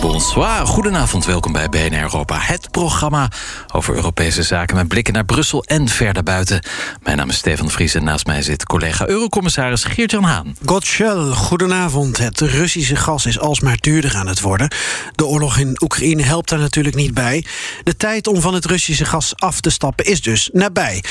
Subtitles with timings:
[0.00, 2.38] Bonsoir, goedenavond, welkom bij BNR Europa.
[2.38, 3.30] Het programma
[3.72, 6.62] over Europese zaken met blikken naar Brussel en verder buiten.
[7.02, 10.56] Mijn naam is Stefan Vries en naast mij zit collega Eurocommissaris Geert-Jan Haan.
[10.64, 12.18] Godshell, goedenavond.
[12.18, 14.70] Het Russische gas is alsmaar duurder aan het worden.
[15.14, 17.44] De oorlog in Oekraïne helpt daar natuurlijk niet bij.
[17.82, 21.04] De tijd om van het Russische gas af te stappen is dus nabij.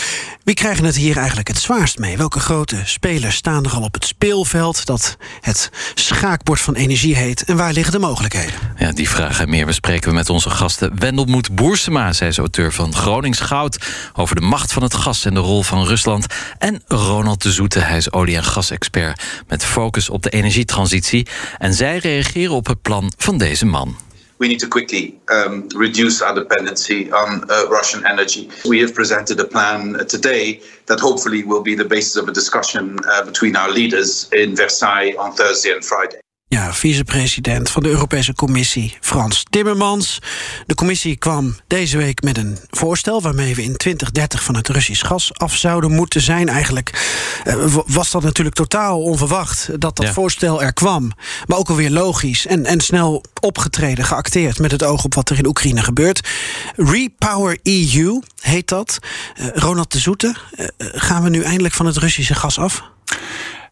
[0.44, 2.18] Wie krijgen het hier eigenlijk het zwaarst mee?
[2.18, 7.44] Welke grote spelers staan er al op het speelveld dat het schaakbord van energie heet?
[7.44, 8.71] En waar liggen de mogelijkheden?
[8.78, 11.00] Ja, die vragen en meer bespreken we met onze gasten.
[11.00, 13.78] Wendelmoed Boersema, zij is auteur van Gronings Goud...
[14.14, 16.26] over de macht van het gas en de rol van Rusland.
[16.58, 19.24] En Ronald de Zoete, hij is olie- en gasexpert...
[19.48, 21.28] met focus op de energietransitie.
[21.58, 23.96] En zij reageren op het plan van deze man.
[24.42, 28.50] we need to quickly um, reduce our dependency on uh, Russian energy.
[28.66, 32.98] We have presented a plan today that hopefully will be the basis of a discussion
[33.06, 36.22] uh, between our leaders in Versailles on Thursday and Friday.
[36.54, 40.20] Ja, vicepresident van de Europese Commissie, Frans Timmermans.
[40.66, 45.06] De commissie kwam deze week met een voorstel waarmee we in 2030 van het Russisch
[45.06, 46.50] gas af zouden moeten zijn.
[46.50, 47.12] Eigenlijk
[47.48, 50.14] uh, was dat natuurlijk totaal onverwacht dat dat Ja.
[50.14, 51.12] voorstel er kwam.
[51.46, 55.38] Maar ook alweer logisch en, en snel opgetreden, geacteerd met het oog op wat er
[55.38, 56.28] in Oekraïne gebeurt.
[56.76, 59.00] Repower EU heet dat.
[59.40, 62.84] Uh, Ronald de Zoete, uh, gaan we nu eindelijk van het Russische gas af?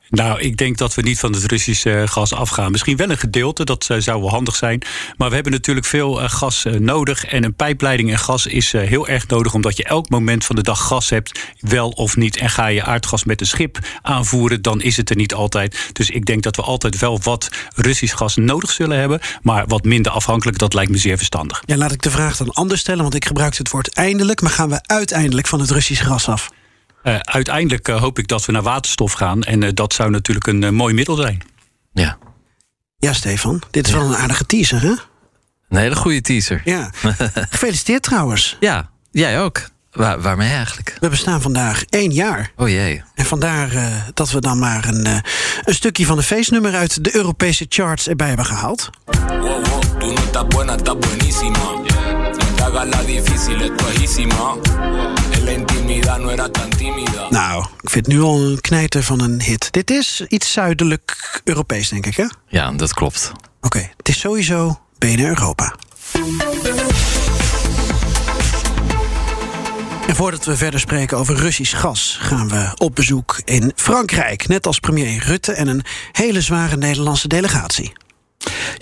[0.09, 2.71] Nou, ik denk dat we niet van het Russische gas afgaan.
[2.71, 4.81] Misschien wel een gedeelte, dat uh, zou wel handig zijn.
[5.17, 7.25] Maar we hebben natuurlijk veel uh, gas uh, nodig.
[7.25, 10.61] En een pijpleiding en gas is heel erg nodig, omdat je elk moment van de
[10.61, 12.38] dag gas hebt, wel of niet.
[12.38, 15.89] En ga je aardgas met een schip aanvoeren, dan is het er niet altijd.
[15.94, 19.19] Dus ik denk dat we altijd wel wat Russisch gas nodig zullen hebben.
[19.41, 21.63] Maar wat minder afhankelijk, dat lijkt me zeer verstandig.
[21.66, 24.41] Ja, laat ik de vraag dan anders stellen, want ik gebruik het woord eindelijk.
[24.41, 26.50] Maar gaan we uiteindelijk van het Russisch gas af?
[27.03, 29.43] Uh, uiteindelijk uh, hoop ik dat we naar waterstof gaan.
[29.43, 31.41] En uh, dat zou natuurlijk een mooi middel zijn.
[31.93, 32.17] Ja.
[32.97, 33.61] Ja, Stefan.
[33.71, 33.99] Dit is ja.
[33.99, 34.93] wel een aardige teaser, hè?
[35.69, 36.61] Een hele goede teaser.
[36.63, 36.91] Ja.
[37.49, 38.57] Gefeliciteerd trouwens.
[38.59, 39.69] Ja, jij ook.
[39.91, 40.97] Waar, waarmee eigenlijk?
[40.99, 42.51] We bestaan vandaag één jaar.
[42.55, 43.03] Oh jee.
[43.16, 45.17] En vandaar uh, dat we dan maar een, uh,
[45.63, 48.89] een stukje van de feestnummer uit de Europese charts erbij hebben gehaald.
[57.30, 59.72] Nou, ik vind het nu al een knijter van een hit.
[59.72, 62.25] Dit is iets zuidelijk Europees, denk ik, hè?
[62.47, 63.31] Ja, dat klopt.
[63.34, 65.75] Oké, okay, het is sowieso BNR Europa.
[70.08, 74.47] En voordat we verder spreken over Russisch gas, gaan we op bezoek in Frankrijk.
[74.47, 77.94] Net als premier Rutte en een hele zware Nederlandse delegatie.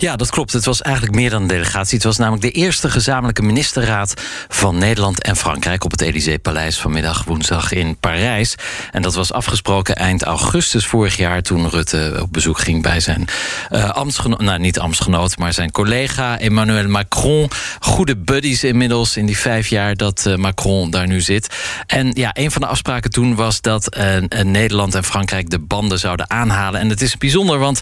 [0.00, 0.52] Ja, dat klopt.
[0.52, 1.94] Het was eigenlijk meer dan een delegatie.
[1.94, 4.14] Het was namelijk de eerste gezamenlijke ministerraad
[4.48, 8.54] van Nederland en Frankrijk op het Élysée-paleis vanmiddag woensdag in Parijs.
[8.90, 13.24] En dat was afgesproken eind augustus vorig jaar toen Rutte op bezoek ging bij zijn
[13.70, 17.50] uh, ambtsgenoot, nou niet ambtsgenoot, maar zijn collega Emmanuel Macron.
[17.80, 21.54] Goede buddies inmiddels in die vijf jaar dat uh, Macron daar nu zit.
[21.86, 25.98] En ja, een van de afspraken toen was dat uh, Nederland en Frankrijk de banden
[25.98, 26.80] zouden aanhalen.
[26.80, 27.80] En het is bijzonder, want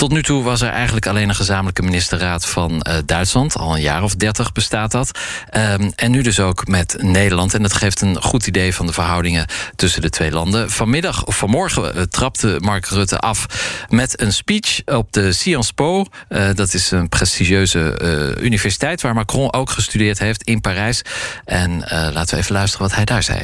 [0.00, 3.56] tot nu toe was er eigenlijk alleen een gezamenlijke ministerraad van uh, Duitsland.
[3.56, 5.18] Al een jaar of dertig bestaat dat.
[5.56, 7.54] Um, en nu dus ook met Nederland.
[7.54, 9.46] En dat geeft een goed idee van de verhoudingen
[9.76, 10.70] tussen de twee landen.
[10.70, 13.46] Vanmiddag of vanmorgen uh, trapte Mark Rutte af
[13.88, 16.04] met een speech op de Sciences Po.
[16.28, 17.98] Uh, dat is een prestigieuze
[18.40, 21.02] universiteit waar Macron ook gestudeerd heeft in Parijs.
[21.44, 23.40] En laten we even luisteren wat hij daar zei.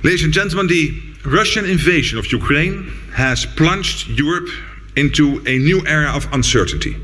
[0.00, 4.50] Ladies and gentlemen, the Russian invasion of Ukraine has plunged Europe
[4.96, 6.96] into a new era of uncertainty.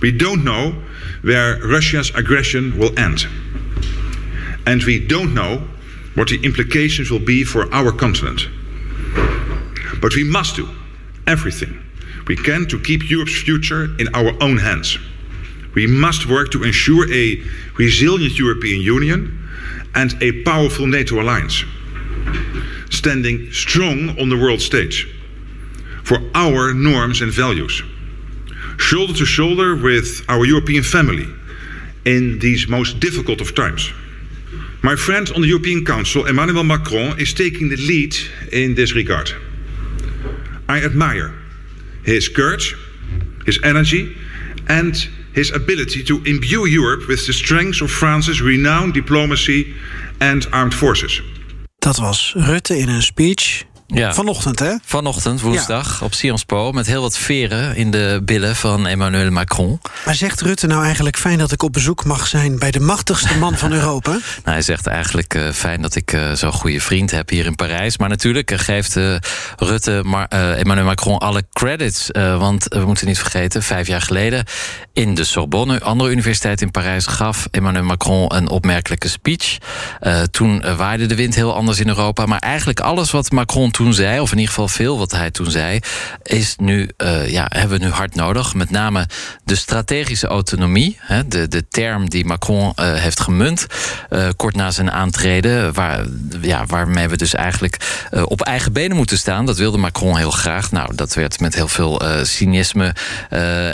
[0.00, 0.82] We don't know
[1.22, 3.26] where Russia's aggression will end.
[4.66, 5.68] And we don't know
[6.14, 8.48] what the implications will be for our continent.
[10.00, 10.68] But we must do
[11.26, 11.82] everything
[12.26, 14.98] we can to keep Europe's future in our own hands.
[15.74, 17.40] We must work to ensure a
[17.76, 19.38] resilient European Union
[19.94, 21.64] and a powerful NATO alliance,
[22.90, 25.15] standing strong on the world stage
[26.06, 27.82] for our norms and values,
[28.78, 31.26] shoulder to shoulder with our European family
[32.04, 33.92] in these most difficult of times.
[34.82, 38.14] My friend on the European Council, Emmanuel Macron, is taking the lead
[38.52, 39.34] in this regard.
[40.68, 41.34] I admire
[42.04, 42.76] his courage,
[43.44, 44.14] his energy,
[44.68, 44.94] and
[45.32, 49.74] his ability to imbue Europe with the strengths of France's renowned diplomacy
[50.20, 51.22] and armed forces.
[51.78, 54.14] Dat was Rutte in een speech Ja.
[54.14, 54.74] vanochtend, hè?
[54.84, 56.72] Vanochtend, woensdag, op Sciences Po...
[56.72, 59.80] met heel wat veren in de billen van Emmanuel Macron.
[60.04, 63.38] Maar zegt Rutte nou eigenlijk fijn dat ik op bezoek mag zijn bij de machtigste
[63.38, 64.10] man van Europa?
[64.10, 67.54] Nou, hij zegt eigenlijk eh, fijn dat ik eh, zo'n goede vriend heb hier in
[67.54, 67.98] Parijs.
[67.98, 68.98] Maar natuurlijk eh, geeft
[69.56, 72.08] Rutte maar, Emmanuel Macron alle credits.
[72.12, 74.44] want we moeten niet vergeten, vijf jaar geleden
[74.92, 79.58] in de Sorbonne, andere universiteit in Parijs, gaf Emmanuel Macron een opmerkelijke speech.
[80.30, 82.26] Toen waaide de wind heel anders in Europa.
[82.26, 85.50] Maar eigenlijk alles wat Macron toen zei, of in ieder geval veel wat hij toen
[85.50, 85.80] zei,
[86.22, 88.54] is nu, eh, ja, hebben we nu hard nodig.
[88.54, 89.06] Met name
[89.44, 93.66] de strategische autonomie, hè, de, de term die Macron eh, heeft gemunt,
[94.08, 96.04] eh, kort na zijn aantreden, waar,
[96.40, 99.46] ja, waarmee we dus eigenlijk op eigen benen moeten staan.
[99.46, 100.70] Dat wilde Macron heel graag.
[100.70, 102.94] Nou, dat werd met heel veel cynisme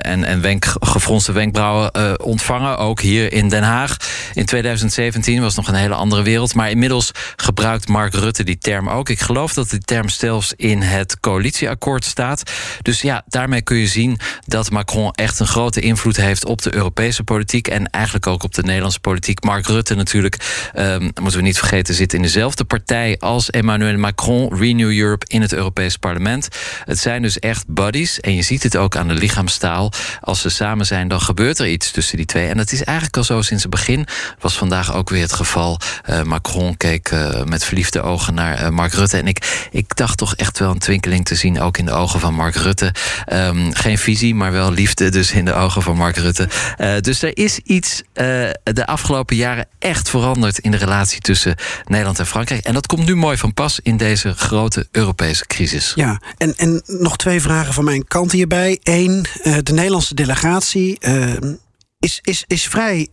[0.00, 3.96] en, en wenk, gefronste wenkbrauwen ontvangen, ook hier in Den Haag.
[4.34, 8.88] In 2017 was nog een hele andere wereld, maar inmiddels gebruikt Mark Rutte die term
[8.88, 9.08] ook.
[9.08, 12.50] Ik geloof dat die term zelfs in het coalitieakkoord staat.
[12.82, 16.74] Dus ja, daarmee kun je zien dat Macron echt een grote invloed heeft op de
[16.74, 19.44] Europese politiek en eigenlijk ook op de Nederlandse politiek.
[19.44, 24.56] Mark Rutte natuurlijk, ehm, moeten we niet vergeten, zit in dezelfde partij als Emmanuel Macron,
[24.56, 26.48] Renew Europe in het Europees Parlement.
[26.84, 29.92] Het zijn dus echt buddies en je ziet het ook aan de lichaamstaal.
[30.20, 32.48] Als ze samen zijn, dan gebeurt er iets tussen die twee.
[32.48, 34.06] En dat is eigenlijk al zo sinds het begin.
[34.38, 35.78] Was vandaag ook weer het geval.
[36.04, 39.16] Eh, Macron keek eh, met verliefde ogen naar eh, Mark Rutte.
[39.16, 39.44] En ik
[39.86, 42.94] dacht toch echt wel een twinkeling te zien, ook in de ogen van Mark Rutte.
[43.24, 46.48] Ehm, geen visie, maar wel liefde dus in de ogen van Mark Rutte.
[46.76, 48.24] Eh, dus er is iets eh,
[48.62, 51.54] de afgelopen jaren echt veranderd in de relatie tussen
[51.86, 52.64] Nederland en Frankrijk.
[52.64, 55.92] En dat komt nu mooi van pas in deze grote Europese crisis.
[55.94, 58.78] Ja, en, en nog twee vragen van mijn kant hierbij.
[58.82, 61.32] Eén, eh, de Nederlandse delegatie eh,
[61.98, 63.08] is, is, is vrij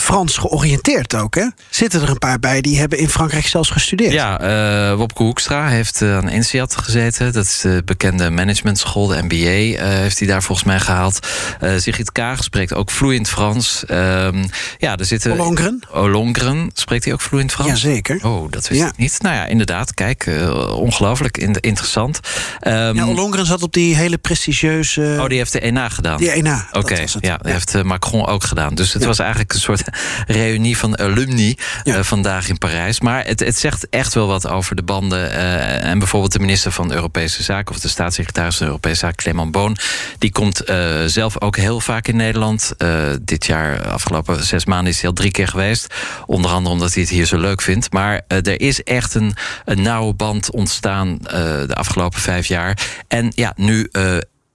[0.00, 1.46] Frans georiënteerd ook, hè?
[1.70, 4.12] Zitten er een paar bij die hebben in Frankrijk zelfs gestudeerd?
[4.12, 7.32] Ja, eh, Wopke Hoekstra heeft eh, aan INSEAD gezeten.
[7.32, 9.36] Dat is de bekende managementschool, de MBA,
[9.82, 11.26] eh, heeft hij daar volgens mij gehaald.
[11.60, 13.84] Eh Sigrid Kaag spreekt ook vloeiend Frans.
[13.84, 14.44] Ehm,
[14.78, 15.32] ja, er zitten...
[15.32, 15.80] Ollongren?
[15.92, 17.68] Ollongren, spreekt hij ook vloeiend Frans?
[17.68, 18.18] Jazeker.
[18.26, 18.86] Oh, dat wist Ja.
[18.88, 19.22] ik niet.
[19.22, 20.30] Nou ja, inderdaad, kijk,
[20.70, 22.20] ongelooflijk in- interessant.
[22.60, 25.16] Ehm, Ja, Ollongren zat op die hele prestigieuze...
[25.20, 26.18] Oh, die heeft de ENA gedaan.
[26.18, 27.38] Die ENA, Oké, ja, Ja.
[27.42, 28.74] heeft Macron ook gedaan.
[28.74, 29.08] Dus het Ja.
[29.08, 29.84] was eigenlijk een soort
[30.26, 31.96] reunie van alumni Ja.
[31.96, 33.00] eh, vandaag in Parijs.
[33.00, 35.30] Maar het, het zegt echt wel wat over de banden.
[35.30, 37.74] eh, en bijvoorbeeld de minister van Europese Zaken...
[37.74, 39.76] of de staatssecretaris van Europese Zaken, Clement Boon...
[40.18, 42.74] die komt eh, zelf ook heel vaak in Nederland.
[43.20, 45.94] Dit jaar, afgelopen zes maanden, is hij al drie keer geweest.
[46.26, 47.92] Onder andere omdat hij het hier zo leuk vindt.
[47.92, 49.34] Maar er is echt een,
[49.64, 51.18] een nauwe band ontstaan
[51.66, 52.78] de afgelopen vijf jaar.
[53.08, 53.88] En ja, nu...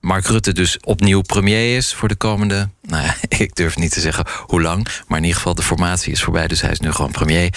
[0.01, 2.69] Mark Rutte dus opnieuw premier is voor de komende.
[2.81, 4.87] Nou ja, ik durf niet te zeggen hoe lang.
[5.07, 6.47] Maar in ieder geval, de formatie is voorbij.
[6.47, 7.53] Dus hij is nu gewoon premier.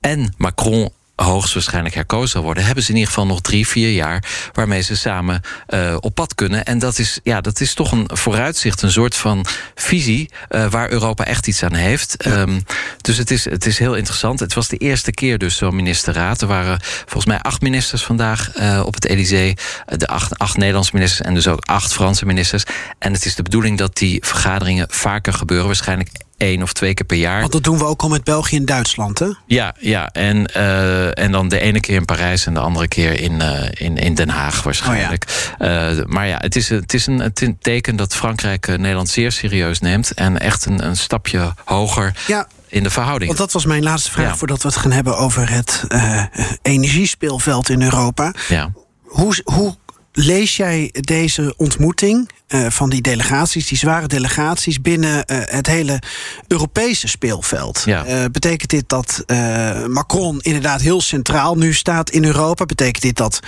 [0.00, 0.90] En Macron
[1.24, 4.96] hoogstwaarschijnlijk herkozen zal worden, hebben ze in ieder geval nog drie, vier jaar waarmee ze
[4.96, 6.64] samen eh, op pad kunnen.
[6.64, 10.90] En dat is, ja, dat is toch een vooruitzicht, een soort van visie eh, waar
[10.90, 12.16] Europa echt iets aan heeft.
[12.16, 12.60] Ehm,
[13.00, 14.40] dus het is, het is heel interessant.
[14.40, 16.40] Het was de eerste keer dus zo'n ministerraad.
[16.40, 19.56] Er waren volgens mij acht ministers vandaag eh, op het Elysée.
[19.86, 22.64] De acht, acht Nederlandse ministers en dus ook acht Franse ministers.
[22.98, 25.66] En het is de bedoeling dat die vergaderingen vaker gebeuren.
[25.66, 27.40] Waarschijnlijk één of twee keer per jaar.
[27.40, 29.28] Want dat doen we ook al met België en Duitsland, hè?
[29.46, 30.08] Ja, ja.
[30.12, 33.86] En, eh, en dan de ene keer in Parijs en de andere keer in, eh,
[33.86, 35.52] in, in Den Haag waarschijnlijk.
[35.58, 39.08] Eh, maar ja, het is, het is een, het is een teken dat Frankrijk Nederland
[39.08, 40.14] zeer serieus neemt.
[40.14, 43.26] En echt een, een stapje hoger Ja, in de verhouding.
[43.26, 44.36] Want dat was mijn laatste vraag Ja.
[44.36, 46.24] voordat we het gaan hebben over het eh,
[46.62, 48.34] energiespeelveld in Europa.
[48.48, 48.72] Ja.
[49.02, 49.76] Hoe, hoe
[50.12, 56.02] lees jij deze ontmoeting eh, van die delegaties, die zware delegaties, binnen eh, het hele
[56.48, 57.82] Europese speelveld?
[57.84, 58.04] Ja.
[58.04, 59.24] Eh, betekent dit dat
[59.88, 62.64] Macron inderdaad heel centraal nu staat in Europa?
[62.64, 63.40] Betekent dit dat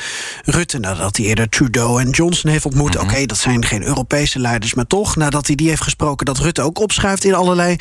[0.45, 3.05] Rutte, nadat hij eerder Trudeau en Johnson heeft ontmoet, Mhm.
[3.05, 6.63] oké, dat zijn geen Europese leiders, maar toch, nadat hij die heeft gesproken, dat Rutte
[6.63, 7.77] ook opschuift in allerlei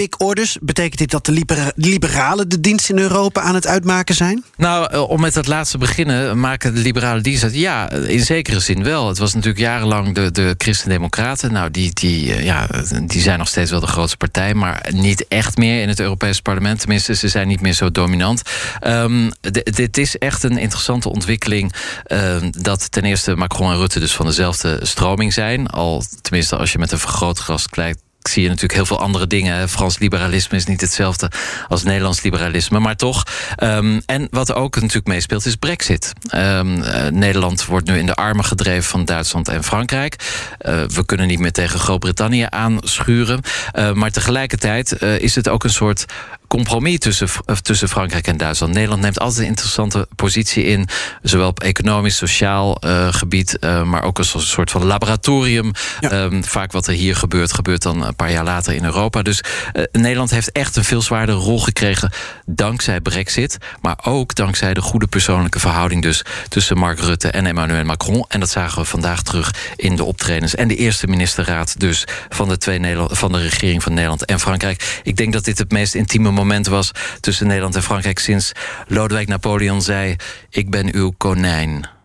[0.00, 0.56] big orders?
[0.60, 4.44] Betekent dit dat de libera- de liberalen de dienst in Europa aan het uitmaken zijn?
[4.56, 7.46] Nou, eh, om met dat laatste te beginnen, maken de liberale dienst?
[7.52, 9.08] Ja, in zekere zin wel.
[9.08, 11.52] Het was natuurlijk jarenlang de, de Christen-Democraten.
[11.52, 12.66] Nou, die, die, eh, ja,
[13.02, 16.42] die zijn nog steeds wel de grootste partij, maar niet echt meer in het Europese
[16.42, 16.80] parlement.
[16.80, 18.42] Tenminste, ze zijn niet meer zo dominant.
[18.80, 19.30] Ehm,
[19.64, 21.72] dit is echt een interessante ontwikkeling.
[22.04, 25.66] ehm, dat ten eerste Macron en Rutte dus van dezelfde stroming zijn.
[25.66, 29.68] Al tenminste, als je met een vergrootglas kijkt zie je natuurlijk heel veel andere dingen.
[29.68, 31.30] Frans liberalisme is niet hetzelfde
[31.68, 33.24] als Nederlands liberalisme, maar toch.
[33.62, 36.12] Um, en wat ook natuurlijk meespeelt is Brexit.
[36.34, 40.16] Um, uh, Nederland wordt nu in de armen gedreven van Duitsland en Frankrijk.
[40.60, 43.40] Uh, we kunnen niet meer tegen Groot-Brittannië aanschuren.
[43.78, 46.04] Uh, maar tegelijkertijd is het ook een soort
[46.50, 47.28] compromis tussen,
[47.62, 48.72] tussen Frankrijk en Duitsland.
[48.72, 50.88] Nederland neemt altijd een interessante positie in,
[51.22, 55.72] zowel op economisch, sociaal uh, gebied, uh, maar ook als een soort van laboratorium.
[56.00, 56.22] Ja.
[56.22, 59.22] Um, vaak wat er hier gebeurt, gebeurt dan een paar jaar later in Europa.
[59.22, 59.42] Dus
[59.72, 62.10] uh, Nederland heeft echt een veel zwaardere rol gekregen
[62.46, 67.84] dankzij Brexit, maar ook dankzij de goede persoonlijke verhouding dus tussen Mark Rutte en Emmanuel
[67.84, 68.24] Macron.
[68.28, 72.48] En dat zagen we vandaag terug in de optredens en de eerste ministerraad dus van
[72.48, 75.00] de twee Nederland, van de regering van Nederland en Frankrijk.
[75.02, 78.52] Ik denk dat dit het meest intieme moment was tussen Nederland en Frankrijk sinds
[78.86, 80.16] Lodewijk Napoleon zei:
[80.50, 81.99] Ik ben uw konijn.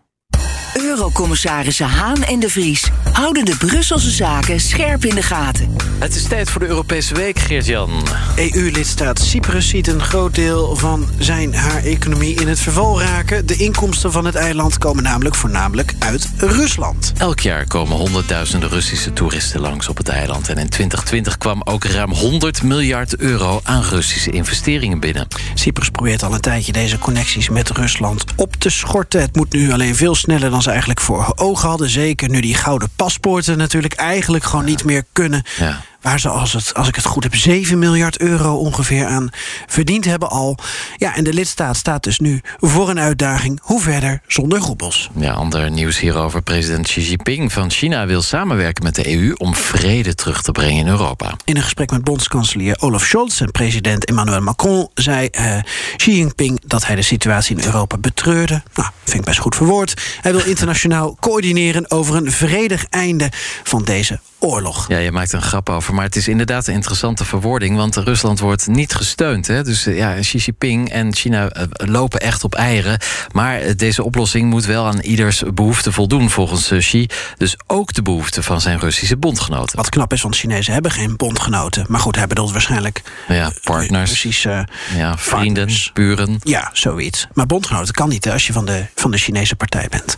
[0.82, 5.76] Eurocommissarissen Haan en de Vries houden de Brusselse zaken scherp in de gaten.
[5.98, 7.90] Het is tijd voor de Europese Week, Geert-Jan.
[8.36, 13.46] EU-lidstaat Cyprus ziet een groot deel van zijn haar economie in het verval raken.
[13.46, 17.12] De inkomsten van het eiland komen namelijk voornamelijk uit Rusland.
[17.18, 20.48] Elk jaar komen honderdduizenden Russische toeristen langs op het eiland.
[20.48, 25.26] En in 2020 kwam ook ruim 100 miljard euro aan Russische investeringen binnen.
[25.54, 29.20] Cyprus probeert al een tijdje deze connecties met Rusland op te schorten.
[29.20, 31.88] Het moet nu alleen veel sneller dan eigenlijk voor ogen hadden.
[31.90, 35.42] Zeker nu die gouden paspoorten natuurlijk eigenlijk gewoon niet meer kunnen.
[35.58, 35.80] Ja.
[36.06, 39.28] Waar ze, als, het, als ik het goed heb, 7 miljard euro ongeveer aan
[39.66, 40.58] verdiend hebben al.
[40.96, 43.58] Ja, en de lidstaat staat dus nu voor een uitdaging.
[43.62, 45.10] Hoe verder zonder roebels?
[45.16, 46.42] Ja, ander nieuws hierover.
[46.42, 50.80] President Xi Jinping van China wil samenwerken met de EU om vrede terug te brengen
[50.80, 51.36] in Europa.
[51.44, 55.58] In een gesprek met bondskanselier Olaf Scholz en president Emmanuel Macron zei uh,
[55.96, 58.62] Xi Jinping dat hij de situatie in Europa betreurde.
[58.74, 60.18] Nou, vind ik best goed verwoord.
[60.20, 63.28] Hij wil internationaal coördineren over een vredig einde
[63.62, 64.88] van deze oorlog.
[64.88, 68.40] Ja, je maakt een grap over, maar het is inderdaad een interessante verwoording, want Rusland
[68.40, 69.46] wordt niet gesteund.
[69.46, 69.62] Hè?
[69.62, 72.98] Dus ja, Xi Jinping en China lopen echt op eieren.
[73.32, 77.06] Maar deze oplossing moet wel aan ieders behoefte voldoen, volgens Xi.
[77.36, 79.76] Dus ook de behoeften van zijn Russische bondgenoten.
[79.76, 81.84] Wat knap is, want Chinezen hebben geen bondgenoten.
[81.88, 85.90] Maar goed, hij bedoelt waarschijnlijk ja, partners, Russische ja, vrienden, partners.
[85.92, 86.38] buren.
[86.42, 87.26] Ja, zoiets.
[87.34, 90.14] Maar bondgenoten kan niet hè, als je van de, van de Chinese partij bent.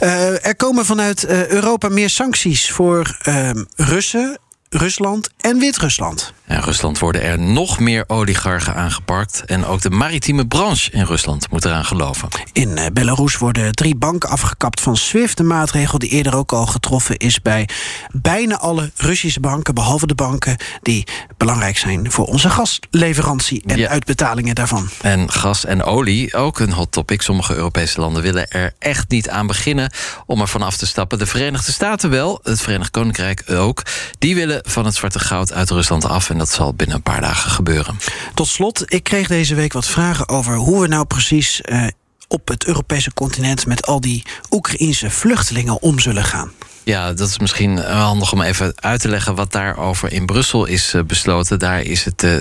[0.00, 4.38] Uh, er komen vanuit Europa meer sancties voor uh, Russen,
[4.72, 6.32] Rusland en Wit-Rusland.
[6.52, 9.42] In Rusland worden er nog meer oligarchen aangepakt.
[9.46, 12.28] En ook de maritieme branche in Rusland moet eraan geloven.
[12.52, 15.38] In Belarus worden drie banken afgekapt van SWIFT.
[15.38, 17.68] Een maatregel die eerder ook al getroffen is bij
[18.10, 19.74] bijna alle Russische banken.
[19.74, 21.06] Behalve de banken die
[21.36, 23.88] belangrijk zijn voor onze gasleverantie en ja.
[23.88, 24.88] uitbetalingen daarvan.
[25.02, 27.22] En gas en olie, ook een hot topic.
[27.22, 29.92] Sommige Europese landen willen er echt niet aan beginnen
[30.26, 31.18] om er vanaf te stappen.
[31.18, 33.82] De Verenigde Staten wel, het Verenigd Koninkrijk ook.
[34.18, 36.30] Die willen van het zwarte goud uit Rusland af.
[36.30, 37.96] En dat zal binnen een paar dagen gebeuren.
[38.34, 41.86] Tot slot, ik kreeg deze week wat vragen over hoe we nou precies uh,
[42.28, 46.52] op het Europese continent met al die Oekraïnse vluchtelingen om zullen gaan.
[46.84, 50.94] Ja, dat is misschien handig om even uit te leggen wat daarover in Brussel is
[51.06, 51.58] besloten.
[51.58, 52.40] Daar is het uh,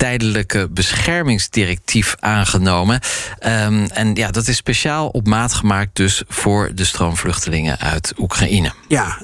[0.00, 3.00] tijdelijke beschermingsdirectief aangenomen.
[3.46, 8.72] Um, en ja, dat is speciaal op maat gemaakt dus voor de stroomvluchtelingen uit Oekraïne.
[8.88, 9.22] Ja,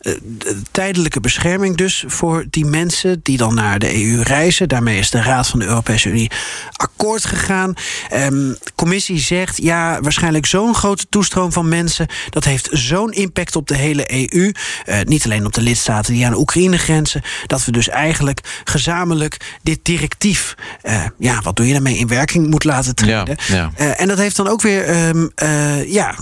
[0.71, 4.69] tijdelijke bescherming dus voor die mensen die dan naar de EU reizen.
[4.69, 6.31] Daarmee is de Raad van de Europese Unie
[6.73, 7.75] akkoord gegaan.
[8.09, 12.07] De commissie zegt, ja, waarschijnlijk zo'n grote toestroom van mensen...
[12.31, 14.53] dat heeft zo'n impact op de hele EU.
[14.87, 17.23] Uh, niet alleen op de lidstaten die aan Oekraïne grenzen...
[17.47, 22.47] dat we dus eigenlijk gezamenlijk dit directief uh, ja, wat doe je daarmee in werking
[22.47, 23.37] moet laten treden.
[23.47, 23.71] Ja, ja.
[23.79, 26.15] Uh, en dat heeft dan ook weer um, uh, ja,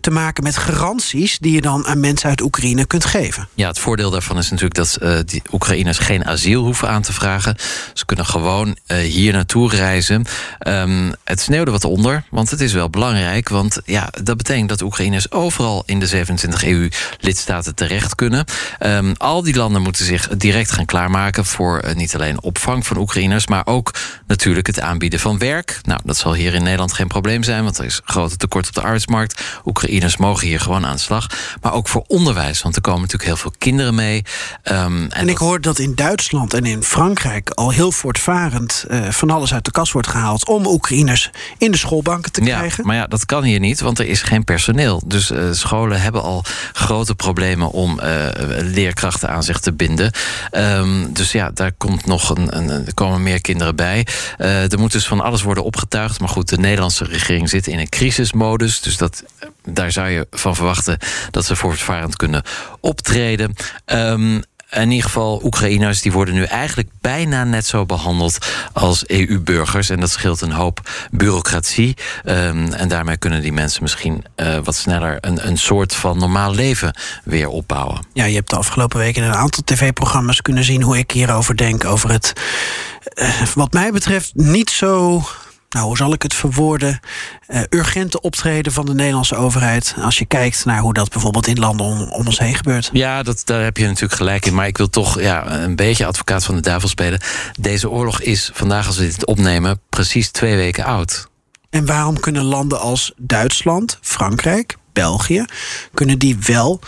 [0.00, 3.48] te maken met garanties die je dan aan mensen uit Oekraïne kunt geven.
[3.54, 7.56] Ja, het voordeel daarvan is natuurlijk dat die Oekraïners geen asiel hoeven aan te vragen.
[7.94, 10.24] Ze kunnen gewoon hier naartoe reizen.
[10.66, 13.48] Um, het sneeuwde wat onder, want het is wel belangrijk.
[13.48, 18.44] Want ja, dat betekent dat Oekraïners overal in de 27 EU-lidstaten terecht kunnen.
[18.80, 23.46] Um, al die landen moeten zich direct gaan klaarmaken voor niet alleen opvang van Oekraïners,
[23.46, 23.89] maar ook
[24.26, 25.78] natuurlijk het aanbieden van werk.
[25.82, 28.74] Nou, dat zal hier in Nederland geen probleem zijn, want er is grote tekort op
[28.74, 29.42] de arbeidsmarkt.
[29.64, 31.26] Oekraïners mogen hier gewoon aan de slag.
[31.60, 34.22] Maar ook voor onderwijs, want er komen natuurlijk heel veel kinderen mee.
[34.64, 35.46] Um, en, en ik dat...
[35.48, 39.70] hoor dat in Duitsland en in Frankrijk al heel voortvarend uh, van alles uit de
[39.70, 42.86] kast wordt gehaald om Oekraïners in de schoolbanken te ja, krijgen.
[42.86, 45.02] Maar ja, dat kan hier niet, want er is geen personeel.
[45.06, 48.26] Dus uh, scholen hebben al grote problemen om uh,
[48.58, 50.12] leerkrachten aan zich te binden.
[50.52, 53.79] Um, dus ja, daar komt nog een, een, er komen meer kinderen bij.
[53.80, 56.20] Uh, er moet dus van alles worden opgetuigd.
[56.20, 58.80] Maar goed, de Nederlandse regering zit in een crisismodus.
[58.80, 59.24] Dus dat,
[59.64, 60.98] daar zou je van verwachten
[61.30, 62.42] dat ze voortvarend kunnen
[62.80, 63.54] optreden.
[63.86, 68.38] Um, in ieder geval, Oekraïners die worden nu eigenlijk bijna net zo behandeld
[68.72, 69.90] als EU-burgers.
[69.90, 71.96] En dat scheelt een hoop bureaucratie.
[72.24, 76.54] Um, en daarmee kunnen die mensen misschien uh, wat sneller een, een soort van normaal
[76.54, 78.06] leven weer opbouwen.
[78.12, 81.84] Ja, je hebt de afgelopen weken een aantal tv-programma's kunnen zien hoe ik hierover denk.
[81.84, 82.32] Over het,
[83.14, 85.22] uh, wat mij betreft, niet zo
[85.70, 87.00] nou, hoe zal ik het verwoorden?
[87.48, 89.94] Uh, urgente optreden van de Nederlandse overheid.
[90.00, 92.90] Als je kijkt naar hoe dat bijvoorbeeld in landen om, om ons heen gebeurt.
[92.92, 94.54] Ja, dat, daar heb je natuurlijk gelijk in.
[94.54, 97.20] Maar ik wil toch ja, een beetje advocaat van de duivel spelen.
[97.60, 101.28] Deze oorlog is vandaag, als we dit opnemen, precies twee weken oud.
[101.70, 105.44] En waarom kunnen landen als Duitsland, Frankrijk, België,
[105.94, 106.80] kunnen die wel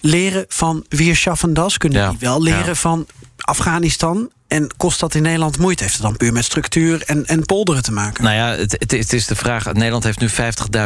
[0.00, 1.78] leren van schaffen das?
[1.78, 2.74] Kunnen ja, die wel leren ja.
[2.74, 3.06] van
[3.40, 5.82] Afghanistan en kost dat in Nederland moeite?
[5.82, 8.24] Heeft het dan puur met structuur en, en polderen te maken?
[8.24, 9.72] Nou ja, het, het, het is de vraag.
[9.72, 10.28] Nederland heeft nu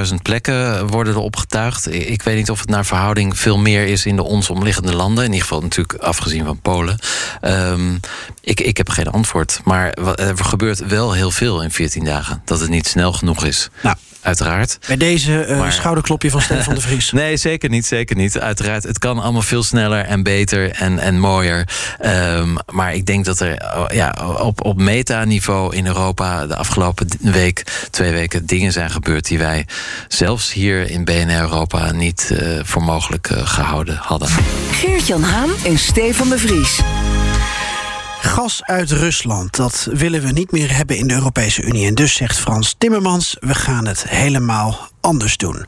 [0.09, 1.93] 50.000 plekken worden er opgetuigd.
[1.93, 5.25] Ik weet niet of het naar verhouding veel meer is in de ons omliggende landen.
[5.25, 6.99] In ieder geval natuurlijk afgezien van Polen.
[7.43, 8.01] Um,
[8.41, 9.61] ik, ik heb geen antwoord.
[9.65, 12.43] Maar er gebeurt wel heel veel in 14 dagen.
[12.45, 13.71] Dat het niet snel genoeg is.
[13.83, 14.79] Nou, uiteraard.
[14.87, 15.73] Bij deze uh, maar...
[15.73, 17.13] schouderklopje van Stefan de Vries.
[17.23, 18.39] nee, zeker niet, zeker niet.
[18.39, 21.69] Uiteraard, het kan allemaal veel sneller en beter en, en mooier.
[22.05, 23.63] Um, maar ik denk dat er
[23.95, 29.39] ja, op, op metaniveau in Europa de afgelopen week, twee weken, dingen zijn gebeurd die
[29.39, 29.67] wij
[30.09, 34.29] zelfs hier in BNR Europa niet uh, voor mogelijk uh, gehouden hadden.
[34.71, 36.81] Geert-Jan Haan en Stefan de Vries.
[38.25, 41.87] Gas uit Rusland, dat willen we niet meer hebben in de Europese Unie.
[41.87, 45.67] En dus zegt Frans Timmermans, we gaan het helemaal anders doen.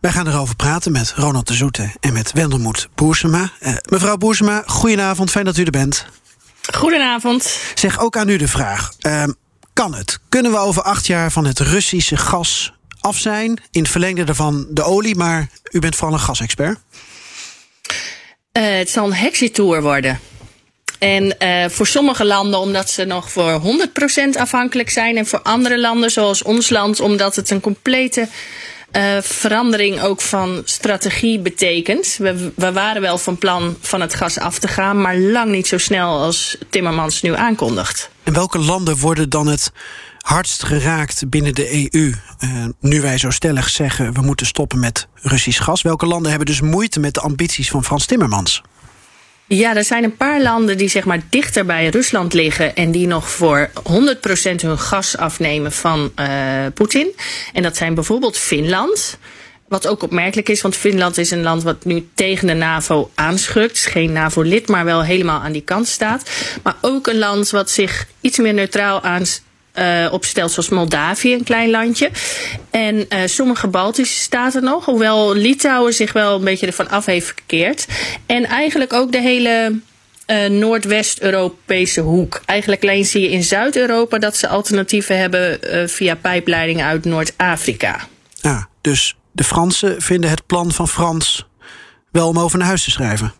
[0.00, 3.50] Wij gaan erover praten met Ronald de Zoete en met Wendelmoed Boersema.
[3.60, 6.06] Uh, mevrouw Boersema, goedenavond, fijn dat u er bent.
[6.74, 7.60] Goedenavond.
[7.74, 9.24] Zeg ook aan u de vraag, uh,
[9.72, 10.18] kan het?
[10.28, 13.60] Kunnen we over acht jaar van het Russische gas af zijn?
[13.70, 16.78] In het verlengde daarvan de olie, maar u bent vooral een gasexpert.
[18.52, 20.20] Uh, het zal een hexitour worden.
[20.98, 23.60] En uh, voor sommige landen omdat ze nog voor
[24.34, 25.16] 100% afhankelijk zijn.
[25.16, 28.28] En voor andere landen zoals ons land omdat het een complete
[28.92, 32.16] uh, verandering ook van strategie betekent.
[32.18, 35.66] We, we waren wel van plan van het gas af te gaan, maar lang niet
[35.66, 38.10] zo snel als Timmermans nu aankondigt.
[38.22, 39.72] En welke landen worden dan het
[40.18, 42.14] hardst geraakt binnen de EU?
[42.44, 45.82] Uh, nu wij zo stellig zeggen we moeten stoppen met Russisch gas.
[45.82, 48.62] Welke landen hebben dus moeite met de ambities van Frans Timmermans?
[49.48, 53.06] Ja, er zijn een paar landen die zeg maar dichter bij Rusland liggen en die
[53.06, 53.72] nog voor 100%
[54.56, 56.26] hun gas afnemen van uh,
[56.74, 57.14] Poetin.
[57.52, 59.18] En dat zijn bijvoorbeeld Finland.
[59.68, 63.78] Wat ook opmerkelijk is, want Finland is een land wat nu tegen de NAVO aanschukt.
[63.78, 66.30] Geen NAVO-lid, maar wel helemaal aan die kant staat.
[66.62, 69.02] Maar ook een land wat zich iets meer neutraal
[69.78, 72.10] uh, opstelt, zoals Moldavië, een klein landje.
[72.70, 77.26] En uh, sommige Baltische staten nog, hoewel Litouwen zich wel een beetje ervan af heeft
[77.26, 77.86] gekeerd.
[78.26, 79.80] En eigenlijk ook de hele
[80.26, 82.42] uh, Noordwest-Europese hoek.
[82.44, 85.58] Eigenlijk alleen zie je in Zuid-Europa dat ze alternatieven hebben
[85.88, 88.00] via pijpleidingen uit Noord-Afrika.
[88.40, 91.46] Ja, dus de Fransen vinden het plan van Frans
[92.10, 93.32] wel om over naar huis te schrijven.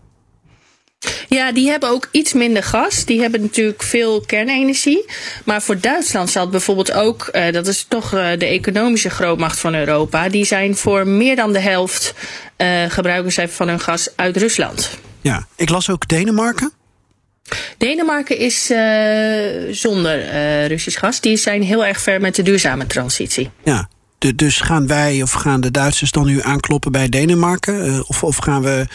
[1.29, 3.05] Ja, die hebben ook iets minder gas.
[3.05, 5.05] Die hebben natuurlijk veel kernenergie.
[5.45, 9.59] Maar voor Duitsland zal het bijvoorbeeld ook, uh, dat is toch uh, de economische grootmacht
[9.59, 12.15] van Europa, die zijn voor meer dan de helft
[12.57, 14.91] uh, gebruiken zij van hun gas uit Rusland.
[15.21, 16.73] Ja, ik las ook Denemarken.
[17.79, 18.67] Denemarken is
[19.81, 20.19] zonder
[20.67, 21.21] Russisch gas.
[21.21, 23.51] Die zijn heel erg ver met de duurzame transitie.
[23.65, 27.87] Ja, de, dus gaan wij of gaan de Duitsers dan nu aankloppen bij Denemarken?
[27.87, 28.87] Uh, of, of gaan we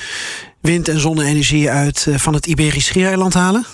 [0.62, 3.66] wind- en zonne-energie uit uh, van het Iberisch Schiereiland halen?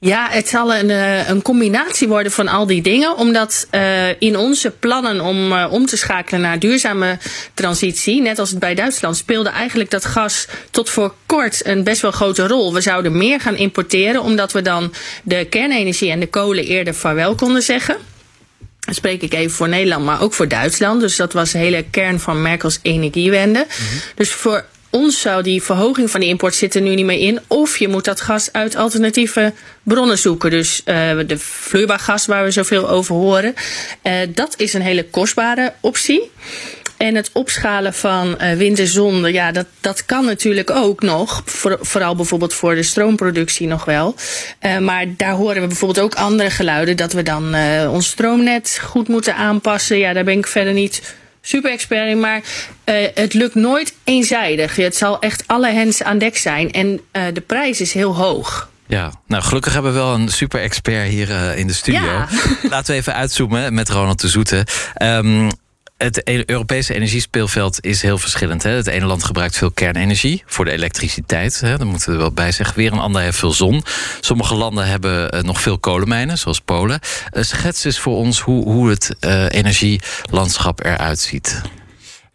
[0.00, 3.16] Ja, het zal een, uh, een combinatie worden van al die dingen.
[3.16, 7.18] Omdat uh, in onze plannen om uh, om te schakelen naar duurzame
[7.54, 12.00] transitie, net als het bij Duitsland, speelde eigenlijk dat gas tot voor kort een best
[12.00, 12.74] wel grote rol.
[12.74, 17.34] We zouden meer gaan importeren, omdat we dan de kernenergie en de kolen eerder vaarwel
[17.34, 17.96] konden zeggen.
[18.80, 21.00] Dan spreek ik even voor Nederland, maar ook voor Duitsland.
[21.00, 23.58] Dus dat was de hele kern van Merkels energiewende.
[23.58, 24.00] Mm -hmm.
[24.14, 27.40] Dus voor ons zou die verhoging van de import zitten nu niet meer in.
[27.46, 30.50] Of je moet dat gas uit alternatieve bronnen zoeken.
[30.50, 30.94] Dus uh,
[31.26, 33.54] de vloeibaar gas waar we zoveel over horen.
[34.02, 36.30] Uh, dat is een hele kostbare optie.
[36.96, 41.42] En het opschalen van uh, wind en zon, ja, dat, dat kan natuurlijk ook nog.
[41.44, 44.14] Voor, vooral bijvoorbeeld voor de stroomproductie nog wel.
[44.80, 46.96] Maar daar horen we bijvoorbeeld ook andere geluiden.
[46.96, 49.98] Dat we dan uh, ons stroomnet goed moeten aanpassen.
[49.98, 51.02] Ja, daar ben ik verder niet
[51.40, 52.40] super expert in, maar
[52.84, 54.76] uh, het lukt nooit eenzijdig.
[54.76, 58.68] Het zal echt alle hens aan dek zijn en uh, de prijs is heel hoog.
[58.86, 62.00] Ja, nou gelukkig hebben we wel een super expert hier uh, in de studio.
[62.00, 62.28] Ja.
[62.62, 64.66] Laten we even uitzoomen met Ronald de Zoete.
[65.02, 65.50] Um,
[65.98, 68.62] het e- Europese energiespeelveld is heel verschillend.
[68.62, 68.70] Hè?
[68.70, 71.60] Het ene land gebruikt veel kernenergie voor de elektriciteit.
[71.60, 71.76] Hè?
[71.76, 72.76] Daar moeten we er wel bij zeggen.
[72.76, 73.82] Weer een ander heeft veel zon.
[74.20, 77.00] Sommige landen hebben uh, nog veel kolenmijnen, zoals Polen.
[77.32, 81.62] Uh, schets eens voor ons hoe, hoe het uh, energielandschap eruit ziet.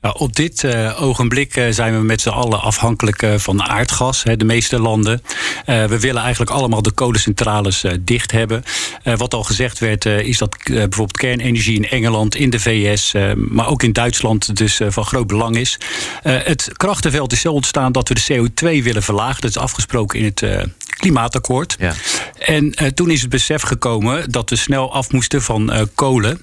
[0.03, 4.23] Nou, op dit uh, ogenblik uh, zijn we met z'n allen afhankelijk uh, van aardgas,
[4.23, 5.21] hè, de meeste landen.
[5.65, 8.63] we willen eigenlijk allemaal de kolencentrales dicht hebben.
[9.03, 13.83] wat al gezegd werd, is dat bijvoorbeeld kernenergie in Engeland, in de VS, maar ook
[13.83, 15.77] in Duitsland dus van groot belang is.
[16.23, 19.41] het krachtenveld is zo ontstaan dat we de CO2 willen verlagen.
[19.41, 21.75] Dat is afgesproken in het klimaatakkoord.
[21.79, 21.93] Ja.
[22.39, 26.41] En toen is het besef gekomen dat we snel af moesten van kolen.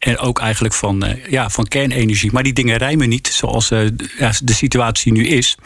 [0.00, 2.32] En ook eigenlijk van, uh, ja, van kernenergie.
[2.32, 5.56] Maar die dingen rijmen niet zoals ja, de situatie nu is.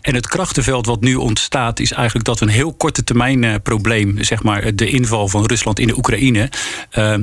[0.00, 3.54] En het krachtenveld wat nu ontstaat, is eigenlijk dat we een heel korte termijn uh,
[3.62, 6.50] probleem, zeg maar, de inval van Rusland in de Oekraïne,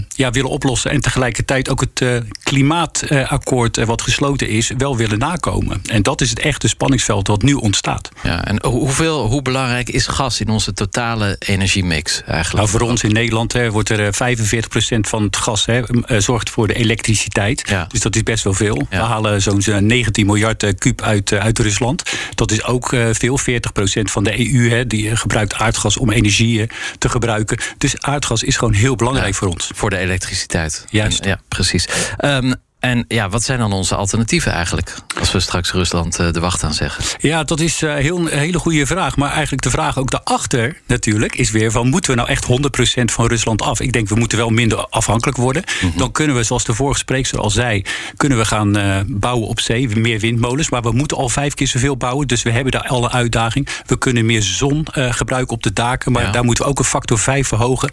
[0.07, 0.91] ja, willen oplossen.
[0.91, 5.81] En tegelijkertijd ook het klimaatakkoord wat gesloten is, wel willen nakomen.
[5.85, 8.09] En dat is het echte spanningsveld wat nu ontstaat.
[8.23, 12.53] Ja, en hoeveel, hoe belangrijk is gas in onze totale energiemix eigenlijk?
[12.53, 15.81] Nou, voor ons in Nederland hè, wordt er 45% van het gas hè,
[16.21, 17.63] zorgt voor de elektriciteit.
[17.69, 17.85] Ja.
[17.87, 18.85] Dus dat is best wel veel.
[18.89, 18.99] Ja.
[18.99, 22.03] We halen zo'n 19 miljard eh, kuub uit, eh, uit Rusland.
[22.35, 23.37] Dat is ook veel.
[23.37, 27.57] 40% van de EU hè, die gebruikt aardgas om energie te gebruiken.
[27.77, 29.71] Dus aardgas is gewoon heel belangrijk ja, voor ons.
[29.73, 30.85] Voor de elektriciteit.
[30.89, 31.25] Juist.
[31.25, 31.87] Ja, precies.
[32.19, 32.53] Um,
[32.85, 34.95] en ja, wat zijn dan onze alternatieven eigenlijk?
[35.19, 37.03] Als we straks Rusland uh, de wacht aan zeggen.
[37.19, 39.17] Ja, dat is heel, een hele goede vraag.
[39.17, 41.89] Maar eigenlijk de vraag ook daarachter natuurlijk is weer van...
[41.89, 43.79] moeten we nou echt 100% van Rusland af?
[43.79, 45.63] Ik denk we moeten wel minder afhankelijk worden.
[45.65, 45.99] Mm -hmm.
[45.99, 47.81] Dan kunnen we, zoals de vorige spreekster al zei...
[48.17, 50.69] kunnen we gaan uh, bouwen op zee, meer windmolens.
[50.69, 52.27] Maar we moeten al vijf keer zoveel bouwen.
[52.27, 53.67] Dus we hebben daar alle uitdaging.
[53.85, 56.11] We kunnen meer zon gebruiken op de daken.
[56.11, 56.31] Maar ja.
[56.31, 57.91] daar moeten we ook een factor 5 verhogen.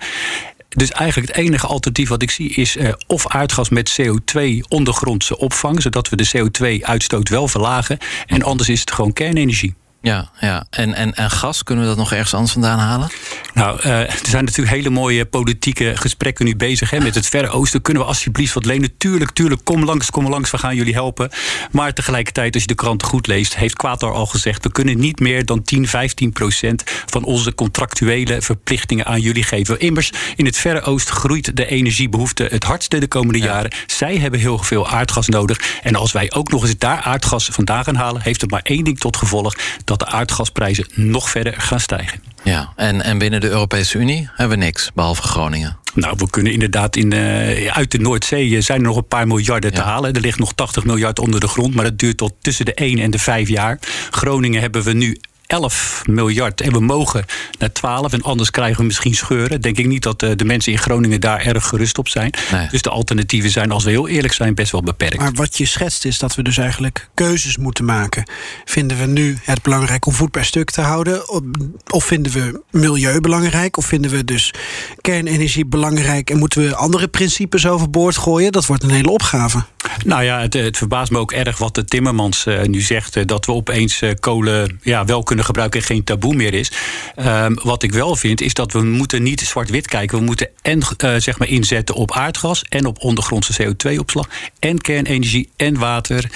[0.74, 5.38] Dus eigenlijk het enige alternatief wat ik zie is uh, of aardgas met CO2 ondergrondse
[5.38, 7.98] opvang, zodat we de CO2-uitstoot wel verlagen.
[8.26, 9.74] En anders is het gewoon kernenergie.
[10.02, 10.64] Ja, ja.
[10.70, 13.10] En, en, en gas, kunnen we dat nog ergens anders vandaan halen?
[13.54, 17.48] Nou, uh, er zijn natuurlijk hele mooie politieke gesprekken nu bezig hè, met het Verre
[17.48, 17.82] Oosten.
[17.82, 18.96] Kunnen we alsjeblieft wat lenen?
[18.96, 21.30] Tuurlijk, tuurlijk, kom langs, kom langs, we gaan jullie helpen.
[21.70, 24.64] Maar tegelijkertijd, als je de kranten goed leest, heeft Quator al gezegd...
[24.64, 29.80] we kunnen niet meer dan 10, 15 procent van onze contractuele verplichtingen aan jullie geven.
[29.80, 33.44] Immers, in het Verre Oosten groeit de energiebehoefte het hardste de komende ja.
[33.44, 33.70] jaren.
[33.86, 35.80] Zij hebben heel veel aardgas nodig.
[35.82, 38.22] En als wij ook nog eens daar aardgas vandaan gaan halen...
[38.22, 42.31] heeft het maar één ding tot gevolg dat de aardgasprijzen nog verder gaan stijgen.
[42.44, 45.76] Ja, en, en binnen de Europese Unie hebben we niks, behalve Groningen.
[45.94, 49.70] Nou, we kunnen inderdaad in, uh, uit de Noordzee zijn er nog een paar miljarden
[49.70, 49.76] ja.
[49.76, 50.12] te halen.
[50.12, 52.98] Er ligt nog 80 miljard onder de grond, maar dat duurt tot tussen de 1
[52.98, 53.78] en de 5 jaar.
[54.10, 56.60] Groningen hebben we nu 11 miljard.
[56.60, 57.24] En we mogen
[57.58, 58.12] naar 12.
[58.12, 59.60] En anders krijgen we misschien scheuren.
[59.60, 62.30] Denk ik niet dat de, de mensen in Groningen daar erg gerust op zijn.
[62.52, 62.68] Nee.
[62.70, 65.16] Dus de alternatieven zijn, als we heel eerlijk zijn, best wel beperkt.
[65.16, 68.30] Maar wat je schetst is dat we dus eigenlijk keuzes moeten maken.
[68.64, 71.42] Vinden we nu het belangrijk om voet bij stuk te houden?
[71.90, 73.76] Of vinden we milieu belangrijk?
[73.76, 74.54] Of vinden we dus
[75.00, 76.30] kernenergie belangrijk?
[76.30, 78.52] En moeten we andere principes overboord gooien?
[78.52, 79.64] Dat wordt een hele opgave.
[80.04, 83.16] Nou ja, het, het verbaast me ook erg wat de Timmermans uh, nu zegt.
[83.16, 86.72] Uh, dat we opeens uh, kolen ja, wel kunnen gebruiken en geen taboe meer is.
[87.16, 90.18] Um, wat ik wel vind, is dat we moeten niet zwart-wit kijken.
[90.18, 90.82] We moeten en
[91.16, 94.28] zeg maar inzetten op aardgas en op ondergrondse CO2-opslag.
[94.58, 96.30] En kernenergie en water.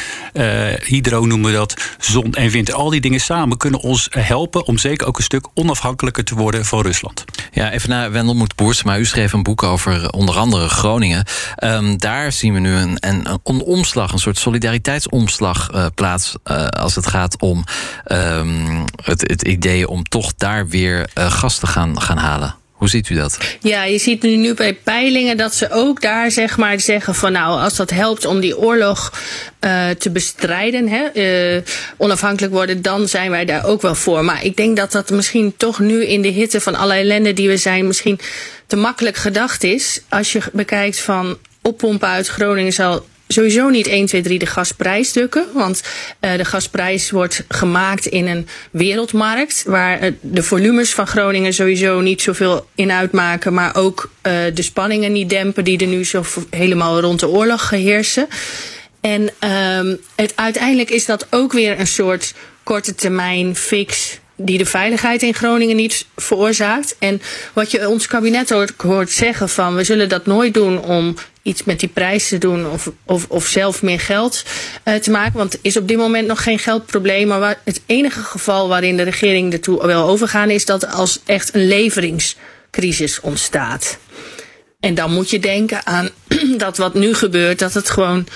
[0.85, 1.75] hydro noemen we dat.
[1.99, 2.73] Zon en wind.
[2.73, 6.65] Al die dingen samen kunnen ons helpen om zeker ook een stuk onafhankelijker te worden
[6.65, 7.25] van Rusland.
[7.53, 8.99] Ja, even naar Wendelmoed Boersma.
[8.99, 11.25] U schreef een boek over onder andere Groningen.
[11.65, 16.35] Um, daar zien we nu een, een een omslag, een soort solidariteitsomslag plaats
[16.71, 17.65] als het gaat om
[18.13, 22.55] um, het, het, idee om toch daar weer uh, gas te gaan, gaan halen.
[22.77, 23.39] Hoe ziet u dat?
[23.61, 27.33] Ja, je ziet nu, nu bij peilingen dat ze ook daar zeg maar zeggen van
[27.33, 29.13] nou, als dat helpt om die oorlog
[29.61, 31.05] uh, te bestrijden, hè,
[31.57, 31.63] uh,
[31.97, 34.25] onafhankelijk worden, dan zijn wij daar ook wel voor.
[34.25, 37.49] Maar ik denk dat dat misschien toch nu in de hitte van alle ellende die
[37.49, 38.21] we zijn, misschien
[38.67, 40.01] te makkelijk gedacht is.
[40.09, 45.13] Als je bekijkt van oppompen uit Groningen zal sowieso niet 1, 2, 3 de gasprijs
[45.13, 45.47] drukken.
[45.53, 45.83] Want
[46.21, 49.65] uh, de gasprijs wordt gemaakt in een wereldmarkt.
[49.67, 53.55] Waar uh, de volumes van Groningen sowieso niet zoveel in uitmaken.
[53.55, 57.71] Maar ook uh, de spanningen niet dempen die er nu zo helemaal rond de oorlog
[57.71, 58.29] heersen.
[59.01, 64.67] En um, het, uiteindelijk is dat ook weer een soort korte termijn fix die de
[64.67, 66.97] veiligheid in Groningen niet veroorzaakt.
[66.99, 67.23] En
[67.53, 71.65] wat je ons kabinet ook hoort zeggen van we zullen dat nooit doen om iets
[71.65, 74.45] met die prijs te doen of, of, of zelf meer geld
[74.85, 75.39] uh, te maken.
[75.39, 77.29] Want er is op dit moment nog geen geldprobleem.
[77.29, 81.67] Maar het enige geval waarin de regering ertoe wil overgaan is dat als echt een
[81.67, 83.99] leveringscrisis ontstaat.
[84.81, 86.09] En dan moet je denken aan
[86.57, 88.27] dat wat nu gebeurt, dat het gewoon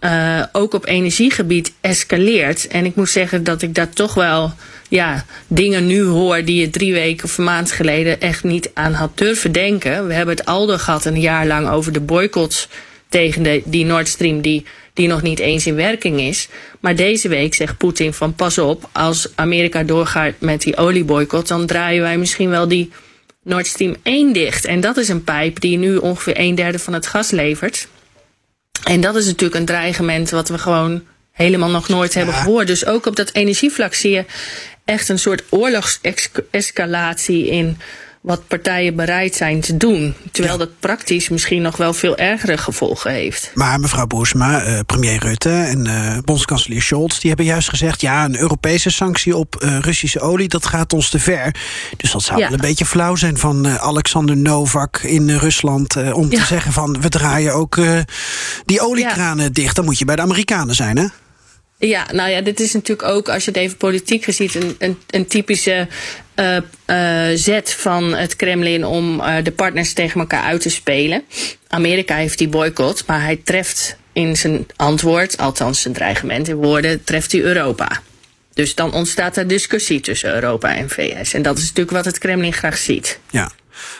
[0.00, 2.66] uh, ook op energiegebied escaleert.
[2.68, 4.54] En ik moet zeggen dat ik daar toch wel
[4.90, 8.92] ja, dingen nu hoor die je drie weken of een maand geleden echt niet aan
[8.92, 10.06] had durven denken.
[10.06, 12.68] We hebben het Aldo gehad een jaar lang over de boycotts
[13.08, 16.48] tegen de, die Nord Stream die, die nog niet eens in werking is.
[16.80, 21.66] Maar deze week zegt Poetin van pas op, als Amerika doorgaat met die olieboycott, dan
[21.66, 22.90] draaien wij misschien wel die
[23.42, 24.64] Nord Stream 1 dicht.
[24.64, 27.88] En dat is een pijp die nu ongeveer een derde van het gas levert.
[28.84, 32.66] En dat is natuurlijk een dreigement wat we gewoon helemaal nog nooit hebben gehoord.
[32.66, 34.24] Dus ook op dat energievlak zie je
[34.90, 37.78] echt een soort oorlogsescalatie in
[38.20, 40.14] wat partijen bereid zijn te doen.
[40.32, 43.50] Terwijl dat praktisch misschien nog wel veel ergere gevolgen heeft.
[43.54, 47.18] Maar mevrouw Boersma, uh, premier Rutte en uh, bondskanselier Scholz...
[47.18, 48.00] die hebben juist gezegd...
[48.00, 51.54] ja, een Europese sanctie op uh, Russische olie, dat gaat ons te ver.
[51.96, 52.44] Dus dat zou ja.
[52.44, 55.96] wel een beetje flauw zijn van Alexander Novak in Rusland...
[56.12, 56.38] om ja.
[56.38, 57.80] te zeggen van, we draaien ook
[58.64, 59.76] die oliekranen dicht.
[59.76, 61.06] Dan moet je bij de Amerikanen zijn, hè?
[61.80, 64.98] Ja, nou ja, dit is natuurlijk ook, als je het even politiek ziet, een, een,
[65.10, 65.88] een typische
[66.36, 71.24] uh, uh, zet van het Kremlin om uh, de partners tegen elkaar uit te spelen.
[71.68, 77.04] Amerika heeft die boycott, maar hij treft in zijn antwoord, althans zijn dreigement in woorden,
[77.04, 78.02] treft hij Europa.
[78.54, 81.34] Dus dan ontstaat er discussie tussen Europa en VS.
[81.34, 83.18] En dat is natuurlijk wat het Kremlin graag ziet.
[83.30, 83.50] Ja,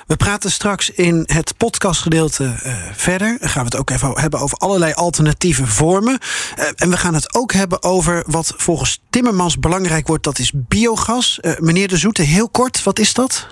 [0.07, 3.37] we praten straks in het podcastgedeelte uh, verder.
[3.41, 6.19] Dan gaan we het ook even hebben over allerlei alternatieve vormen.
[6.59, 10.25] Uh, en we gaan het ook hebben over wat volgens Timmermans belangrijk wordt.
[10.25, 11.39] Dat is biogas.
[11.43, 13.47] Uh, meneer De Zoete, heel kort, wat is dat?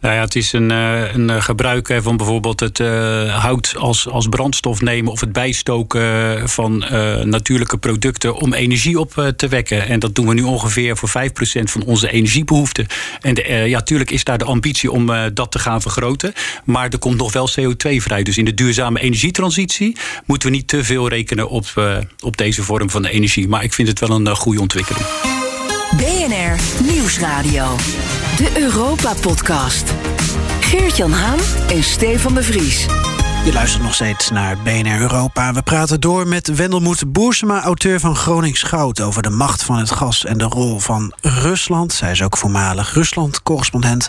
[0.00, 2.78] Nou ja, het is een, een gebruik van bijvoorbeeld het
[3.28, 6.78] hout als, als brandstof nemen of het bijstoken van
[7.24, 9.88] natuurlijke producten om energie op te wekken.
[9.88, 12.86] En dat doen we nu ongeveer voor 5% van onze energiebehoeften.
[13.20, 13.34] En
[13.68, 16.32] ja, natuurlijk is daar de ambitie om dat te gaan vergroten.
[16.64, 18.22] Maar er komt nog wel CO2 vrij.
[18.22, 21.66] Dus in de duurzame energietransitie moeten we niet te veel rekenen op,
[22.20, 23.48] op deze vorm van energie.
[23.48, 25.06] Maar ik vind het wel een goede ontwikkeling.
[26.00, 27.76] BNR Nieuwsradio.
[28.36, 29.94] De Europa-podcast.
[30.60, 32.86] Geert-Jan Haan en Stefan de Vries.
[33.44, 35.52] Je luistert nog steeds naar BNR Europa.
[35.52, 39.00] We praten door met Wendelmoed Boersema, auteur van Gronings Goud...
[39.00, 41.92] over de macht van het gas en de rol van Rusland.
[41.92, 44.08] Zij is ook voormalig Rusland-correspondent.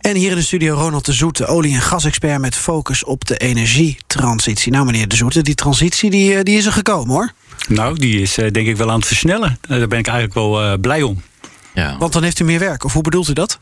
[0.00, 2.40] En hier in de studio Ronald de Zoete, olie- en gasexpert...
[2.40, 4.72] met focus op de energietransitie.
[4.72, 7.32] Nou, meneer de Zoete, die transitie die, die is er gekomen, hoor.
[7.68, 9.58] Nou, die is denk ik wel aan het versnellen.
[9.60, 11.22] Daar ben ik eigenlijk wel uh, blij om.
[11.74, 11.96] Ja.
[11.98, 13.58] Want dan heeft u meer werk, of hoe bedoelt u dat?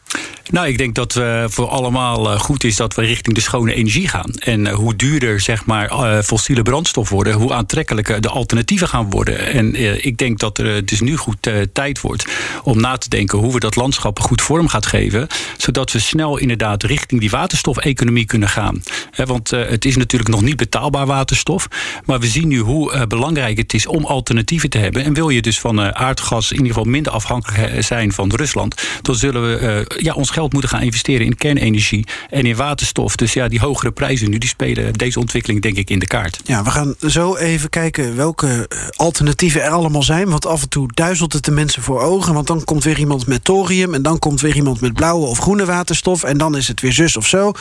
[0.50, 3.74] Nou, ik denk dat uh, voor allemaal uh, goed is dat we richting de schone
[3.74, 4.30] energie gaan.
[4.34, 9.38] En uh, hoe duurder zeg maar, fossiele brandstof worden, hoe aantrekkelijker de alternatieven gaan worden.
[9.52, 9.74] En
[10.04, 12.26] ik denk dat er dus nu goed tijd wordt
[12.62, 15.26] om na te denken hoe we dat landschap goed vorm gaan geven.
[15.56, 18.82] Zodat we snel inderdaad richting die waterstofeconomie kunnen gaan.
[19.16, 21.68] want het is natuurlijk nog niet betaalbaar waterstof.
[22.04, 25.04] Maar we zien nu hoe belangrijk het is om alternatieven te hebben.
[25.04, 29.14] En wil je dus van aardgas in ieder geval minder afhankelijk zijn van Rusland, dan
[29.14, 33.16] zullen we ja, ons moeten gaan investeren in kernenergie en in waterstof.
[33.16, 36.40] Dus ja, die hogere prijzen nu, die spelen deze ontwikkeling denk ik in de kaart.
[36.44, 40.28] Ja, we gaan zo even kijken welke alternatieven er allemaal zijn.
[40.28, 42.34] Want af en toe duizelt het de mensen voor ogen.
[42.34, 45.38] Want dan komt weer iemand met thorium en dan komt weer iemand met blauwe of
[45.38, 46.22] groene waterstof.
[46.22, 47.52] En dan is het weer zus of zo.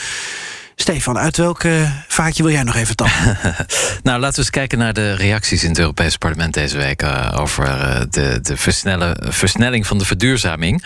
[0.82, 1.62] Stefan, uit welk
[2.08, 3.38] vaatje wil jij nog even tappen?
[4.04, 7.36] nou, laten we eens kijken naar de reacties in het Europese parlement deze week uh,
[7.36, 8.58] over uh, de, de
[9.32, 10.84] versnelling van de verduurzaming.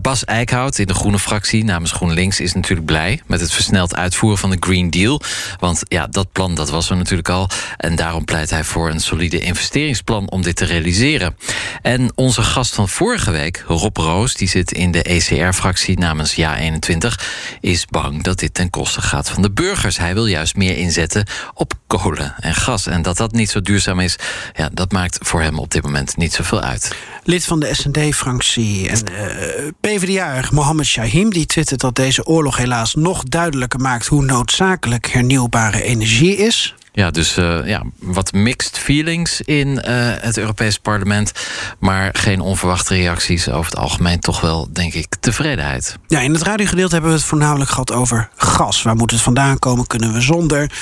[0.00, 4.38] Bas Eickhout in de Groene fractie namens GroenLinks is natuurlijk blij met het versneld uitvoeren
[4.38, 5.20] van de Green Deal.
[5.58, 7.48] Want ja, dat plan dat was er natuurlijk al.
[7.76, 11.36] En daarom pleit hij voor een solide investeringsplan om dit te realiseren.
[11.82, 17.24] En onze gast van vorige week, Rob Roos, die zit in de ECR-fractie namens Ja21,
[17.60, 19.98] is bang dat dit ten koste gaat van de burgers.
[19.98, 22.86] Hij wil juist meer inzetten op kolen en gas.
[22.86, 24.16] En dat dat niet zo duurzaam is,
[24.54, 26.94] ja, dat maakt voor hem op dit moment niet zoveel uit.
[27.24, 31.30] Lid van de SND-fractie en uh, PvdA Mohammed Shahim...
[31.30, 34.06] die twittert dat deze oorlog helaas nog duidelijker maakt...
[34.06, 36.74] hoe noodzakelijk hernieuwbare energie is.
[36.94, 39.80] Ja, dus uh, ja, wat mixed feelings in uh,
[40.20, 41.32] het Europees Parlement.
[41.78, 43.48] Maar geen onverwachte reacties.
[43.48, 45.96] Over het algemeen toch wel, denk ik, tevredenheid.
[46.06, 48.82] Ja, in het radiogedeelte hebben we het voornamelijk gehad over gas.
[48.82, 49.86] Waar moet het vandaan komen?
[49.86, 50.72] Kunnen we zonder?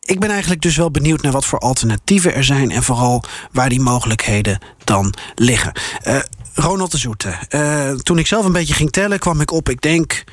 [0.00, 2.70] Ik ben eigenlijk dus wel benieuwd naar wat voor alternatieven er zijn.
[2.70, 5.72] En vooral waar die mogelijkheden dan liggen.
[6.06, 6.16] Uh,
[6.54, 7.34] Ronald de Zoete.
[8.02, 10.24] toen ik zelf een beetje ging tellen, kwam ik op, ik denk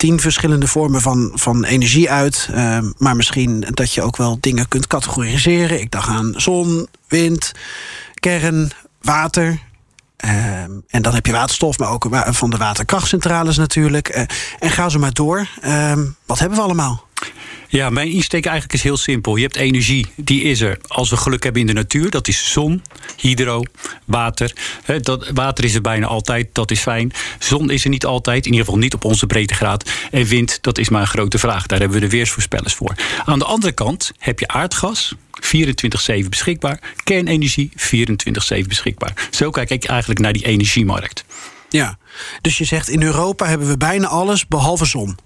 [0.00, 2.48] tien verschillende vormen van, van energie uit.
[2.54, 5.80] Uh, maar misschien dat je ook wel dingen kunt categoriseren.
[5.80, 7.52] Ik dacht aan zon, wind,
[8.14, 8.70] kern,
[9.02, 9.60] water.
[10.24, 14.16] Uh, en dan heb je waterstof, maar ook van de waterkrachtcentrales natuurlijk.
[14.16, 14.22] Uh,
[14.58, 15.48] en ga zo maar door.
[16.26, 17.04] wat hebben we allemaal?
[17.68, 19.36] Ja, mijn insteek eigenlijk is heel simpel.
[19.36, 22.10] Je hebt energie, die is er als we geluk hebben in de natuur.
[22.10, 22.82] Dat is zon,
[23.16, 23.62] hydro,
[24.04, 24.52] water.
[25.00, 27.12] dat, water is er bijna altijd, dat is fijn.
[27.38, 29.90] Zon is er niet altijd, in ieder geval niet op onze breedtegraad.
[30.10, 31.66] En wind, dat is maar een grote vraag.
[31.66, 32.94] Daar hebben we de weersvoorspellers voor.
[33.24, 35.14] Aan de andere kant heb je aardgas,
[36.24, 36.80] 24-7 beschikbaar.
[37.04, 39.28] Kernenergie, 24-7 beschikbaar.
[39.30, 41.24] Zo kijk ik eigenlijk naar die energiemarkt.
[41.68, 41.98] Ja,
[42.40, 45.16] dus je zegt in Europa hebben we bijna alles behalve zon.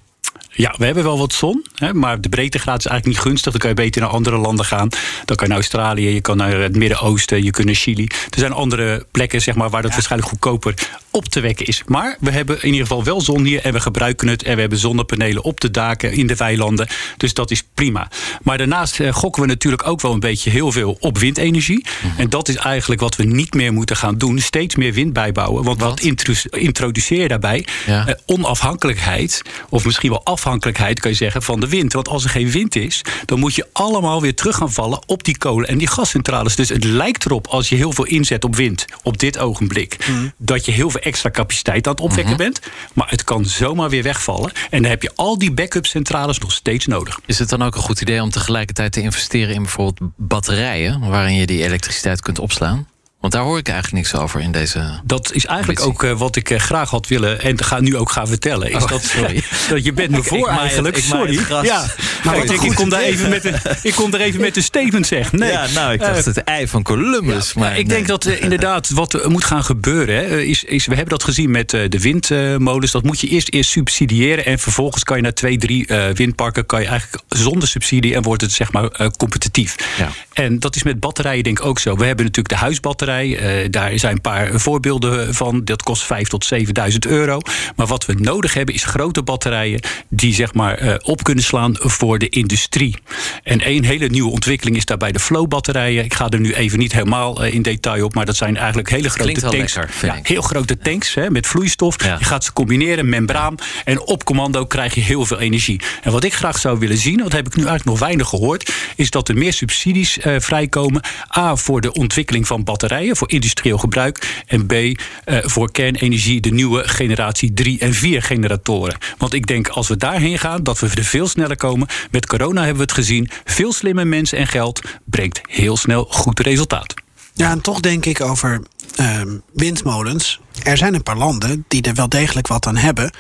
[0.56, 3.52] Ja, we hebben wel wat zon, hè, maar de breedtegraad is eigenlijk niet gunstig.
[3.52, 4.88] Dan kan je beter naar andere landen gaan.
[5.24, 8.04] Dan kan je naar Australië, je kan naar het Midden-Oosten, je kunt naar Chili.
[8.04, 10.74] Er zijn andere plekken zeg maar, waar dat waarschijnlijk goedkoper
[11.14, 11.82] op te wekken is.
[11.86, 14.42] Maar we hebben in ieder geval wel zon hier en we gebruiken het.
[14.42, 16.88] En we hebben zonnepanelen op de daken in de weilanden.
[17.16, 18.08] Dus dat is prima.
[18.42, 21.84] Maar daarnaast eh, gokken we natuurlijk ook wel een beetje heel veel op windenergie.
[22.02, 22.20] Mhm.
[22.20, 24.38] En dat is eigenlijk wat we niet meer moeten gaan doen.
[24.38, 25.64] Steeds meer wind bijbouwen.
[25.64, 27.66] Want wat, wat introduceer je daarbij?
[27.86, 31.92] Eh, onafhankelijkheid, of misschien wel afhankelijkheid, kan je zeggen, van de wind.
[31.92, 35.24] Want als er geen wind is, dan moet je allemaal weer terug gaan vallen op
[35.24, 36.56] die kolen en die gascentrales.
[36.56, 40.28] Dus het lijkt erop, als je heel veel inzet op wind, op dit ogenblik, mhm.
[40.38, 42.42] dat je heel veel extra capaciteit aan het opwekken mhm.
[42.42, 42.60] bent.
[42.94, 44.52] Maar het kan zomaar weer wegvallen.
[44.70, 47.20] En dan heb je al die backup centrales nog steeds nodig.
[47.26, 51.34] Is het dan ook een goed idee om tegelijkertijd te investeren in bijvoorbeeld batterijen, waarin
[51.34, 52.86] je die elektriciteit kunt opslaan?
[53.24, 55.00] Want daar hoor ik eigenlijk niks over in deze.
[55.04, 58.10] Dat is eigenlijk ook uh, wat ik uh, graag had willen en ga, nu ook
[58.10, 58.70] gaan vertellen.
[58.70, 59.42] Is oh, dat, sorry.
[59.70, 60.96] dat je bent me voor eigenlijk.
[60.96, 61.40] sorry.
[61.62, 61.86] Ja,
[62.24, 64.62] maar ik, denk, ik, kom daar even met een, ik kom daar even met een
[64.62, 65.32] statement zeg.
[65.32, 65.50] Nee.
[65.50, 67.52] Ja, nou, ik dacht uh, het ei van Columbus.
[67.54, 70.14] Ja, maar ik denk dat inderdaad wat er moet gaan gebeuren.
[70.14, 72.92] Hè, is, is, we hebben dat gezien met de windmolens.
[72.92, 74.44] Dat moet je eerst, eerst subsidiëren.
[74.44, 76.66] En vervolgens kan je naar twee, drie windparken.
[76.66, 79.76] Kan je eigenlijk zonder subsidie en wordt het zeg maar competitief.
[79.98, 80.10] Ja.
[80.32, 81.96] En dat is met batterijen denk ik ook zo.
[81.96, 83.13] We hebben natuurlijk de huisbatterij.
[83.22, 85.64] Uh, daar zijn een paar voorbeelden van.
[85.64, 87.40] Dat kost 5 tot 7000 euro.
[87.76, 91.74] Maar wat we nodig hebben is grote batterijen die zeg maar uh, op kunnen slaan
[91.78, 92.96] voor de industrie.
[93.42, 96.04] En één hele nieuwe ontwikkeling is daarbij de flow-batterijen.
[96.04, 98.90] Ik ga er nu even niet helemaal uh, in detail op, maar dat zijn eigenlijk
[98.90, 99.74] hele grote tanks.
[99.74, 102.04] Lekker, ja, heel grote tanks hè, met vloeistof.
[102.04, 102.16] Ja.
[102.18, 103.54] Je gaat ze combineren, membraan.
[103.84, 105.80] En op commando krijg je heel veel energie.
[106.02, 108.72] En wat ik graag zou willen zien, dat heb ik nu eigenlijk nog weinig gehoord,
[108.96, 111.02] is dat er meer subsidies vrijkomen.
[111.36, 114.42] A voor de ontwikkeling van batterijen voor industrieel gebruik.
[114.46, 114.94] En B, uh,
[115.26, 118.98] voor kernenergie de nieuwe generatie 3 en 4 generatoren.
[119.18, 121.88] Want ik denk als we daarheen gaan, dat we er veel sneller komen.
[122.10, 123.30] Met corona hebben we het gezien.
[123.44, 126.94] Veel slimme mensen en geld brengt heel snel goed resultaat.
[127.34, 128.62] Ja, en toch denk ik over
[129.00, 129.20] uh,
[129.52, 130.40] windmolens.
[130.62, 133.12] Er zijn een paar landen die er wel degelijk wat aan hebben.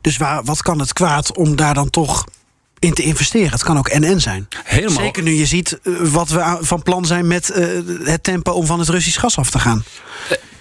[0.00, 2.24] Dus wat kan het kwaad om daar dan toch
[2.78, 3.50] in te investeren.
[3.50, 4.48] Het kan ook NN zijn.
[4.64, 5.02] Helemaal.
[5.02, 7.66] Zeker nu je ziet eh, wat we van plan zijn met uh,
[8.04, 9.84] het tempo om van het Russisch gas af te gaan.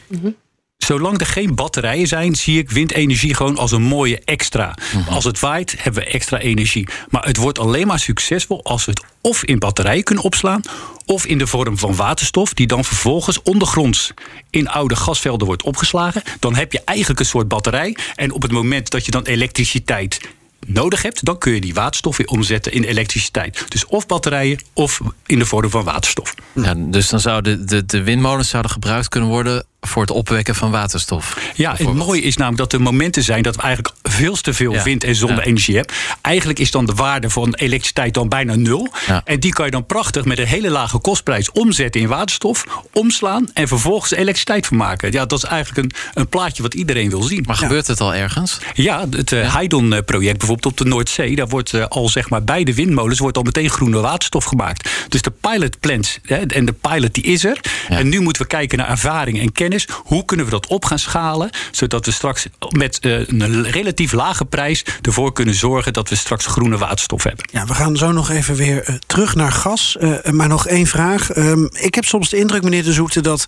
[0.10, 0.32] Uh,
[0.78, 4.76] Zolang er geen batterijen zijn, zie ik windenergie gewoon als een mooie extra.
[4.94, 5.10] Mhm.
[5.10, 6.88] Als het waait, hebben we extra energie.
[7.10, 10.62] Maar het wordt alleen maar succesvol als we het of in batterijen kunnen opslaan,
[11.06, 14.14] of in de vorm van waterstof, die dan vervolgens ondergronds
[14.50, 16.22] in oude gasvelden wordt opgeslagen.
[16.40, 17.98] Dan heb je eigenlijk een soort batterij.
[18.16, 20.20] En op het moment dat je dan elektriciteit
[20.68, 23.66] nodig hebt, dan kun je die waterstof weer omzetten in elektriciteit.
[23.68, 26.34] Dus of batterijen of in de vorm van waterstof.
[26.78, 31.38] Dus dan zouden de, de windmolens zouden gebruikt kunnen worden voor het opwekken van waterstof.
[31.56, 34.82] Ja, het mooie is namelijk dat er momenten zijn dat we eigenlijk veel te veel
[34.84, 35.96] wind- en zonne-energie hebben.
[36.22, 38.94] Eigenlijk is dan de waarde van elektriciteit dan bijna nul.
[39.24, 42.63] En die kan je dan prachtig met een hele lage kostprijs omzetten in waterstof,
[42.94, 45.12] omslaan en vervolgens elektriciteit van maken.
[45.12, 47.44] Ja, dat is eigenlijk een, een plaatje wat iedereen wil zien.
[47.48, 48.58] Maar gebeurt het al ergens?
[48.74, 52.63] Ja, het uh, Heidon-project bijvoorbeeld op de Noordzee, daar wordt uh, al zeg maar bij
[52.63, 54.90] de windmolens wordt al meteen groene waterstof gemaakt.
[55.10, 57.60] Dus de pilot plans hè, en de pilot die is er.
[57.90, 59.67] En nu moeten we kijken naar ervaring en kennis
[60.04, 64.46] hoe kunnen we dat op gaan schalen, zodat we straks met uh, een relatief lage
[64.46, 67.50] prijs ervoor kunnen zorgen dat we straks groene waterstof hebben.
[67.52, 69.98] Ja, we gaan zo nog even weer uh, terug naar gas.
[70.00, 71.32] Uh, maar nog één vraag.
[71.32, 73.46] Ehm, ik heb soms de indruk, meneer De Zoete, dat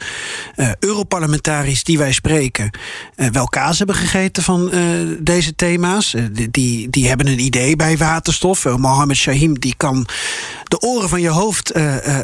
[0.79, 2.69] Europarlementariërs die wij spreken
[3.15, 4.71] wel kaas hebben gegeten van
[5.19, 6.15] deze thema's.
[6.51, 8.65] die, die hebben een idee bij waterstof.
[8.77, 10.07] Mohammed Shahim die kan
[10.69, 11.73] de oren van je hoofd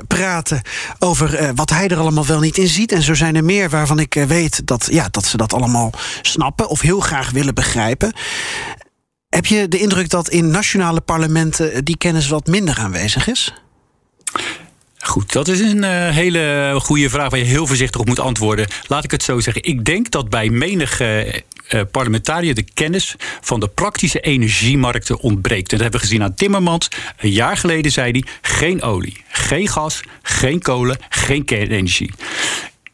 [0.07, 0.61] praten
[0.99, 2.91] over wat hij er allemaal wel niet in ziet.
[2.91, 5.91] En zo zijn er meer waarvan ik eh, weet dat, ja, dat ze dat allemaal
[6.21, 8.13] snappen of heel graag willen begrijpen.
[9.29, 13.53] Heb je de indruk dat in nationale parlementen eh, die kennis wat minder aanwezig is?
[14.97, 18.67] Goed, dat is een hele goede vraag waar je heel voorzichtig op moet antwoorden.
[18.87, 19.63] Laat ik het zo zeggen.
[19.63, 21.33] Ik denk dat bij menige uh,
[21.91, 25.71] parlementariër de kennis van de praktische energiemarkten ontbreekt.
[25.71, 26.87] En dat hebben we gezien aan Timmermans.
[27.17, 32.11] Een jaar geleden zei hij: geen olie, geen gas, geen kolen, geen kernenergie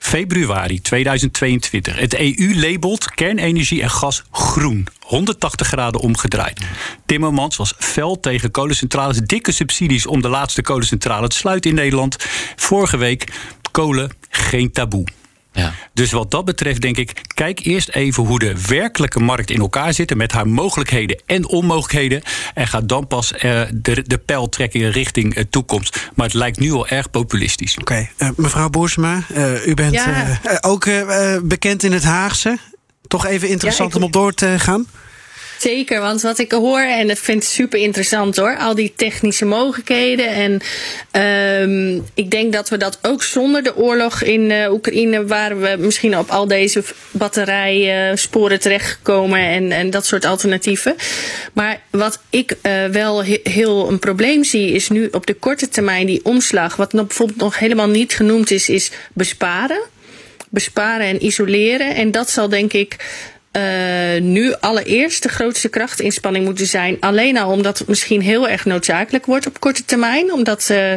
[0.01, 1.99] Februari 2022.
[1.99, 4.88] Het EU labelt kernenergie en gas groen.
[4.99, 6.61] 180 graden omgedraaid.
[7.05, 9.17] Timmermans was fel tegen kolencentrales.
[9.17, 12.15] Dikke subsidies om de laatste kolencentrale te sluiten in Nederland.
[12.55, 13.28] Vorige week
[13.72, 15.07] kolen geen taboe.
[15.54, 15.74] Ja.
[15.93, 19.93] Dus wat dat betreft denk ik, kijk eerst even hoe de werkelijke markt in elkaar
[19.93, 20.16] zit...
[20.16, 22.22] met haar mogelijkheden en onmogelijkheden.
[22.54, 26.10] En ga dan pas eh, de, de pijl trekken richting uh, toekomst.
[26.16, 27.78] Maar het lijkt nu al erg populistisch.
[27.78, 29.24] Oké, uh, mevrouw Boersma,
[29.66, 30.39] u bent Ja.
[30.62, 30.88] ook
[31.43, 32.58] bekend in het Haagse.
[33.08, 34.86] Toch even interessant Ja, ik- om op door te gaan?
[35.62, 39.45] Zeker, want wat ik hoor, en dat vind ik super interessant hoor, al die technische
[39.45, 40.28] mogelijkheden.
[40.28, 40.62] En
[41.12, 45.76] ehm, ik denk dat we dat ook zonder de oorlog in eh, Oekraïne, waren we
[45.80, 50.95] misschien op al deze batterijsporen terechtgekomen en, en dat soort alternatieven.
[51.53, 55.70] Maar wat ik eh, wel he- heel een probleem zie, is nu op de korte
[55.70, 56.76] termijn die omslag.
[56.76, 59.82] Wat nog bijvoorbeeld nog helemaal niet genoemd is, is besparen
[60.49, 61.95] besparen en isoleren.
[61.95, 62.97] En dat zal denk ik
[63.52, 66.97] eh, nu allereerst de grootste krachtinspanning moeten zijn.
[66.99, 70.34] Alleen al omdat het misschien heel erg noodzakelijk wordt op korte termijn.
[70.34, 70.93] Omdat eh,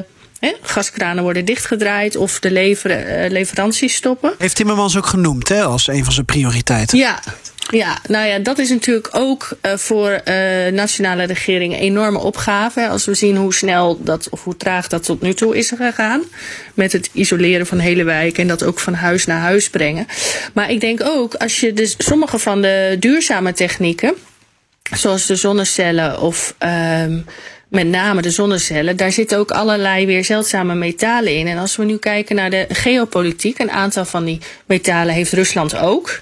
[0.63, 4.35] gaskranen worden dichtgedraaid of de lever, eh, leveranties stoppen.
[4.39, 6.99] Heeft Timmermans ook genoemd hè, als een van zijn prioriteiten.
[6.99, 7.23] Ja,
[7.71, 12.89] ja, nou ja, dat is natuurlijk ook eh, voor eh, nationale regeringen een enorme opgave.
[12.89, 16.23] Als we zien hoe snel dat, of hoe traag dat tot nu toe is gegaan.
[16.75, 20.07] Met het isoleren van hele wijken en dat ook van huis naar huis brengen.
[20.53, 24.15] Maar ik denk ook, als je dus sommige van de duurzame technieken,
[24.97, 27.21] zoals de zonnecellen of ehm,
[27.69, 31.47] met name de zonnecellen, daar zitten ook allerlei weer zeldzame metalen in.
[31.47, 35.77] En als we nu kijken naar de geopolitiek, een aantal van die metalen heeft Rusland
[35.77, 36.21] ook.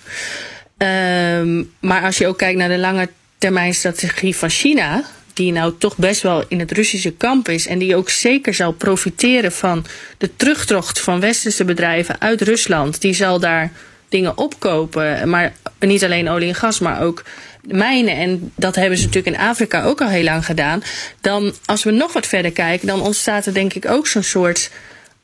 [0.83, 3.09] Ehm, maar als je ook kijkt naar de lange
[3.39, 7.79] termijn strategie van China, die nou toch best wel in het Russische kamp is en
[7.79, 9.85] die ook zeker zal profiteren van
[10.19, 13.73] de terugtocht van westerse bedrijven uit Rusland, die zal daar
[14.09, 17.23] dingen opkopen, maar niet alleen olie en gas, maar ook
[17.61, 18.17] mijnen.
[18.17, 20.83] En dat hebben ze natuurlijk in Afrika ook al heel lang gedaan.
[21.21, 24.71] Dan, als we nog wat verder kijken, dan ontstaat er denk ik ook zo'n soort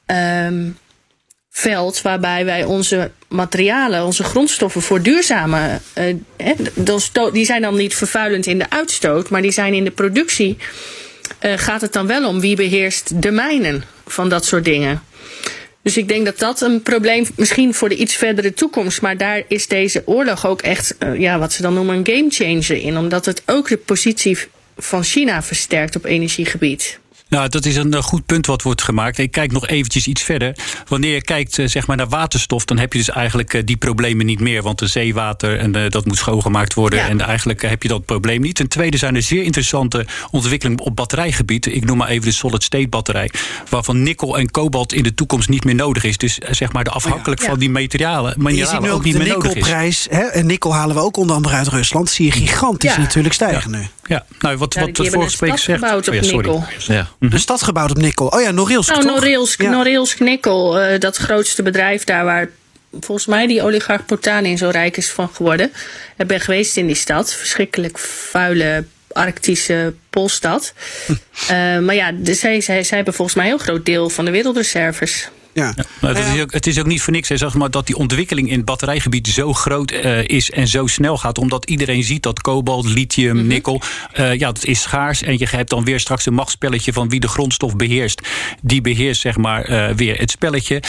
[0.07, 0.69] ehm,
[1.59, 5.81] veld waarbij wij onze materialen, onze grondstoffen voor duurzame.
[5.95, 10.57] eh, die zijn dan niet vervuilend in de uitstoot, maar die zijn in de productie.
[11.39, 15.03] eh, gaat het dan wel om wie beheerst de mijnen van dat soort dingen?
[15.83, 19.01] Dus ik denk dat dat een probleem misschien voor de iets verdere toekomst.
[19.01, 22.83] Maar daar is deze oorlog ook echt, eh, ja, wat ze dan noemen, een gamechanger
[22.83, 22.99] in.
[22.99, 24.39] Omdat het ook de positie
[24.77, 26.99] van China versterkt op energiegebied.
[27.29, 29.19] Nou, dat is een eh, goed punt wat wordt gemaakt.
[29.19, 30.57] Ik kijk nog eventjes iets verder.
[30.89, 33.77] Wanneer je kijkt eh, zeg maar naar waterstof, dan heb je dus eigenlijk eh, die
[33.77, 34.63] problemen niet meer.
[34.63, 36.99] Want de zeewater en eh, dat moet schoongemaakt worden.
[36.99, 37.09] Ja.
[37.09, 38.55] En eigenlijk heb je dat probleem niet.
[38.55, 41.67] Ten tweede zijn er zeer interessante ontwikkelingen op batterijgebied.
[41.67, 43.31] Ik noem maar even de solid state batterij.
[43.69, 46.17] Waarvan nikkel en kobalt in de toekomst niet meer nodig is.
[46.19, 47.49] Dus zeg maar de afhankelijk Ja.
[47.49, 49.55] van die materialen, Je ziet nu ook ook niet de meer nodig is.
[49.55, 50.07] nikkelprijs.
[50.11, 52.11] Hè, en nikkel halen we ook onder andere uit Rusland.
[52.11, 52.99] Zie je gigantisch Ja.
[53.01, 53.87] natuurlijk stijgen nu.
[54.05, 55.83] Ja, nou wat, Ja, wat de vorige spreker zegt.
[55.83, 56.37] Oh ja, sorry.
[56.37, 56.65] nikkel.
[57.19, 57.29] Ja.
[57.29, 58.27] De stad gebouwd op nikkel.
[58.27, 59.05] Oh ja, Norilsk Nou?
[59.05, 59.71] Norilsk, Ja.
[59.71, 62.49] Norilsk Nikkel, eh, dat grootste bedrijf daar waar
[63.01, 65.73] volgens mij die oligarch Potanin zo rijk is van geworden.
[66.17, 67.35] Ik ben geweest in die stad.
[67.35, 70.73] Verschrikkelijk vuile Arctische poolstad.
[71.49, 74.25] Eh, maar ja, de, zij, zij, zij hebben volgens mij een heel groot deel van
[74.25, 75.29] de wereldreserves.
[75.59, 75.75] Ja.
[76.01, 76.33] Nou, dat Ja.
[76.33, 78.57] is ook, het is ook niet voor niks hè, zeg maar, dat die ontwikkeling in
[78.57, 81.39] het batterijgebied zo groot eh, is en zo snel gaat.
[81.39, 83.81] Omdat iedereen ziet dat kobalt, lithium, nikkel,
[84.13, 85.23] eh, ja, dat is schaars.
[85.23, 88.21] En je hebt dan weer straks een machtsspelletje van wie de grondstof beheerst.
[88.63, 90.83] Die beheerst zeg maar eh, weer het spelletje.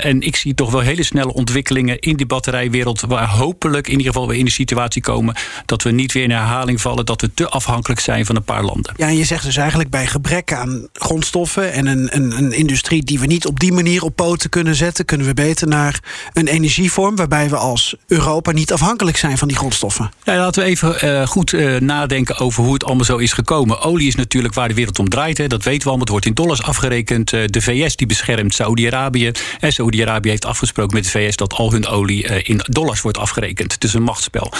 [0.00, 3.00] En ik zie toch wel hele snelle ontwikkelingen in die batterijwereld.
[3.00, 5.34] Waar hopelijk in ieder geval weer in de situatie komen
[5.66, 7.06] dat we niet weer in herhaling vallen.
[7.06, 8.94] Dat we te afhankelijk zijn van een paar landen.
[8.96, 13.02] Ja, en je zegt dus eigenlijk bij gebrek aan grondstoffen en een, een, een industrie
[13.04, 16.00] die we niet op die manier op poten kunnen zetten, kunnen we beter naar
[16.32, 20.10] een energievorm waarbij we als Europa niet afhankelijk zijn van die grondstoffen.
[20.24, 23.80] Ja, laten we even eh, goed eh, nadenken over hoe het allemaal zo is gekomen.
[23.80, 25.38] Olie is natuurlijk waar de wereld om draait.
[25.38, 25.46] Hè.
[25.46, 26.00] Dat weten we allemaal.
[26.00, 27.32] Het wordt in dollars afgerekend.
[27.32, 29.30] Eh, de VS die beschermt Saudi-Arabië.
[29.60, 33.72] En Saudi-Arabië heeft afgesproken met de VS dat al hun olie in dollars wordt afgerekend.
[33.72, 34.52] Het is een machtsspel.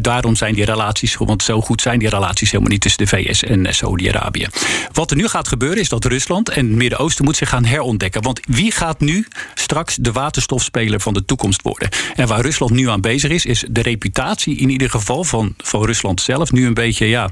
[0.00, 3.44] Daarom zijn die relaties, want zo goed zijn die relaties helemaal niet tussen de VS
[3.44, 4.46] en Saudi-Arabië.
[4.92, 8.22] Wat er nu gaat gebeuren is dat Rusland en het Midden-Oosten moet zich gaan herontdekken.
[8.22, 11.88] Want wie gaat nu straks de waterstofspeler van de toekomst worden?
[12.14, 15.84] En waar Rusland nu aan bezig is, is de reputatie in ieder geval van, van
[15.84, 17.30] Rusland zelf nu een beetje, ja.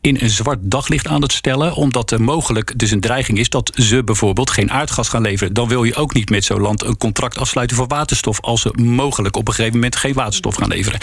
[0.00, 1.74] In een zwart daglicht aan het stellen.
[1.74, 5.54] Omdat er mogelijk dus een dreiging is dat ze bijvoorbeeld geen aardgas gaan leveren.
[5.54, 8.40] Dan wil je ook niet met zo'n land een contract afsluiten voor waterstof.
[8.40, 11.00] als ze mogelijk op een gegeven moment geen waterstof gaan leveren.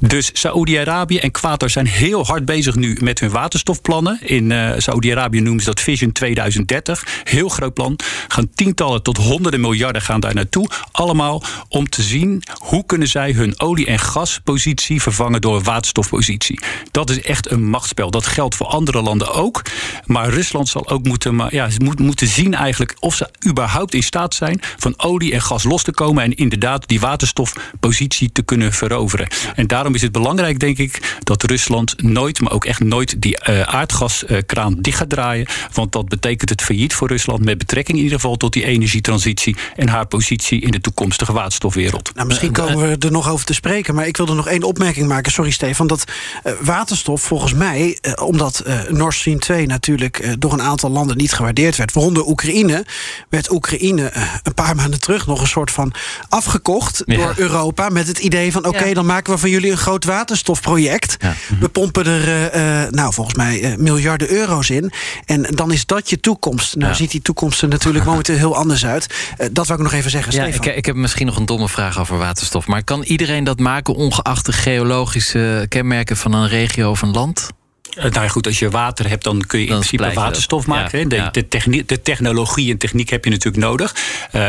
[0.00, 4.18] Dus Saoedi-Arabië en Qatar zijn heel hard bezig nu met hun waterstofplannen.
[4.22, 7.06] In uh, Saoedi-Arabië noemen ze dat Vision 2030.
[7.24, 7.98] Heel groot plan.
[8.28, 10.70] Gaan tientallen tot honderden miljarden gaan daar naartoe.
[10.90, 16.60] Allemaal om te zien hoe kunnen zij hun olie- en gaspositie vervangen door een waterstofpositie.
[16.90, 18.10] Dat is echt een machtsspel.
[18.10, 19.62] Dat geldt voor andere landen ook.
[20.04, 24.34] Maar Rusland zal ook moeten, ja, moet, moeten zien eigenlijk of ze überhaupt in staat
[24.34, 29.28] zijn van olie en gas los te komen en inderdaad die waterstofpositie te kunnen veroveren.
[29.54, 33.38] En daarom is het belangrijk, denk ik, dat Rusland nooit, maar ook echt nooit die
[33.48, 35.46] uh, aardgaskraan dicht gaat draaien.
[35.72, 39.56] Want dat betekent het failliet voor Rusland met betrekking in ieder geval tot die energietransitie
[39.76, 42.14] en haar positie in de toekomstige waterstofwereld.
[42.14, 45.08] Nou, misschien komen we er nog over te spreken, maar ik wilde nog één opmerking
[45.08, 45.32] maken.
[45.32, 45.86] Sorry, Stefan.
[45.86, 46.04] Dat
[46.44, 51.16] uh, waterstof volgens mij, uh, omdat uh, Nord Stream 2 natuurlijk door een aantal landen
[51.16, 52.86] niet gewaardeerd werd, waaronder Oekraïne,
[53.28, 54.12] werd Oekraïne
[54.42, 55.92] een paar maanden terug nog een soort van
[56.28, 57.16] afgekocht ja.
[57.16, 58.94] door Europa met het idee van oké, okay, ja.
[58.94, 61.16] dan maken we van jullie een groot waterstofproject.
[61.18, 61.34] Ja.
[61.60, 64.92] We pompen er, nou volgens mij, miljarden euro's in.
[65.24, 66.76] En dan is dat je toekomst.
[66.76, 69.06] Nou ziet die toekomst er natuurlijk momenteel heel anders uit.
[69.52, 70.66] dat wou ik nog even zeggen, ja, Stefan.
[70.66, 72.66] Ik, ik heb misschien nog een domme vraag over waterstof.
[72.66, 77.48] Maar kan iedereen dat maken ongeacht de geologische kenmerken van een regio of een land?
[77.96, 80.98] Nou ja, goed, als je water hebt, dan kun je in dan principe waterstof maken.
[80.98, 81.30] Ja, de, ja.
[81.30, 83.94] de, de, technologie en techniek heb je natuurlijk nodig.
[84.32, 84.48] Uh,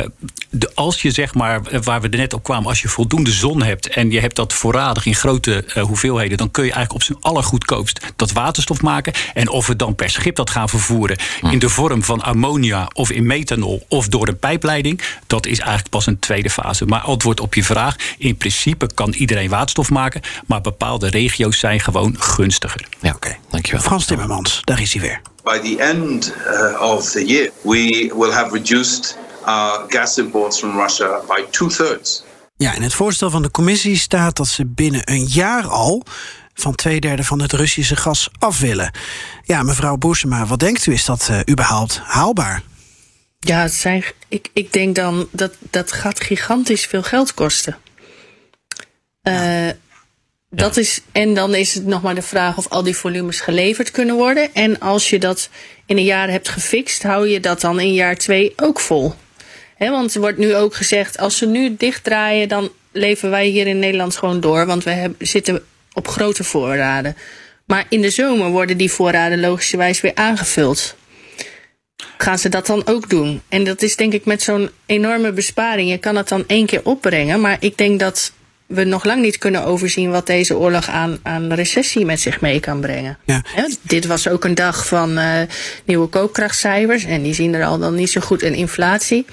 [0.50, 3.64] de, als je zeg maar, waar we er net op kwamen, als je voldoende zon
[3.64, 7.04] hebt en je hebt dat voorradig in grote uh, hoeveelheden, dan kun je eigenlijk op
[7.04, 9.14] zijn allergoedkoopst dat waterstof maken.
[9.34, 11.48] En of we dan per schip dat gaan vervoeren hm.
[11.48, 15.90] in de vorm van ammonia of in methanol of door een pijpleiding, dat is eigenlijk
[15.90, 16.86] pas een tweede fase.
[16.86, 21.80] Maar antwoord op je vraag: in principe kan iedereen waterstof maken, maar bepaalde regio's zijn
[21.80, 22.88] gewoon gunstiger.
[23.02, 23.28] Ja, oké.
[23.28, 23.37] Okay.
[23.50, 23.82] Dankjewel.
[23.82, 25.22] Frans Timmermans, daar is hij weer.
[25.44, 30.80] By the end uh, of the year, we will have reduced our gas imports from
[30.80, 32.24] Russia by two-thirds.
[32.58, 36.04] Ja, in het voorstel van de commissie staat dat ze binnen een jaar al
[36.54, 38.92] van twee derde van het Russische gas af willen.
[39.44, 40.94] Ja, mevrouw Boersema, wat denkt u?
[40.94, 42.62] Is dat uh, überhaupt haalbaar?
[43.40, 47.78] Ja, het zijn, ik, ik denk dan dat dat gaat gigantisch veel geld kosten.
[49.24, 49.70] Uh,
[50.50, 53.92] dat is, en dan is het nog maar de vraag of al die volumes geleverd
[53.92, 54.54] kunnen worden.
[54.54, 55.50] En als je dat
[55.86, 59.14] in een jaar hebt gefixt, hou je dat dan in jaar twee ook vol.
[59.78, 63.80] Want er wordt nu ook gezegd, als ze nu dichtdraaien, dan leven wij hier in
[63.80, 64.66] Nederland gewoon door.
[64.66, 67.18] Want we hebben, zitten op grote voorraden.
[67.66, 70.96] Maar in de zomer worden die voorraden logischerwijs weer aangevuld.
[72.18, 73.42] Gaan ze dat dan ook doen?
[73.50, 75.90] En dat is denk ik met zo'n enorme besparing.
[75.90, 77.42] Je kan het dan één keer opbrengen.
[77.42, 78.32] Maar ik denk dat
[78.68, 82.60] we nog lang niet kunnen overzien wat deze oorlog aan, aan recessie met zich mee
[82.60, 83.18] kan brengen.
[83.26, 83.44] Ja.
[83.82, 85.42] Dit was ook een dag van uh,
[85.86, 87.04] nieuwe koopkrachtcijfers.
[87.04, 88.44] En die zien er al dan niet zo goed.
[88.44, 89.26] En inflatie,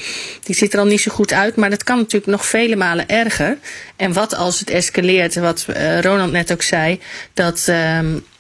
[0.43, 1.57] die ziet er al niet zo goed uit.
[1.57, 3.59] Maar dat kan natuurlijk nog vele malen erger.
[3.97, 7.01] En wat als het escaleert, wat uh, Ronald net ook zei,
[7.33, 7.99] dat, uh,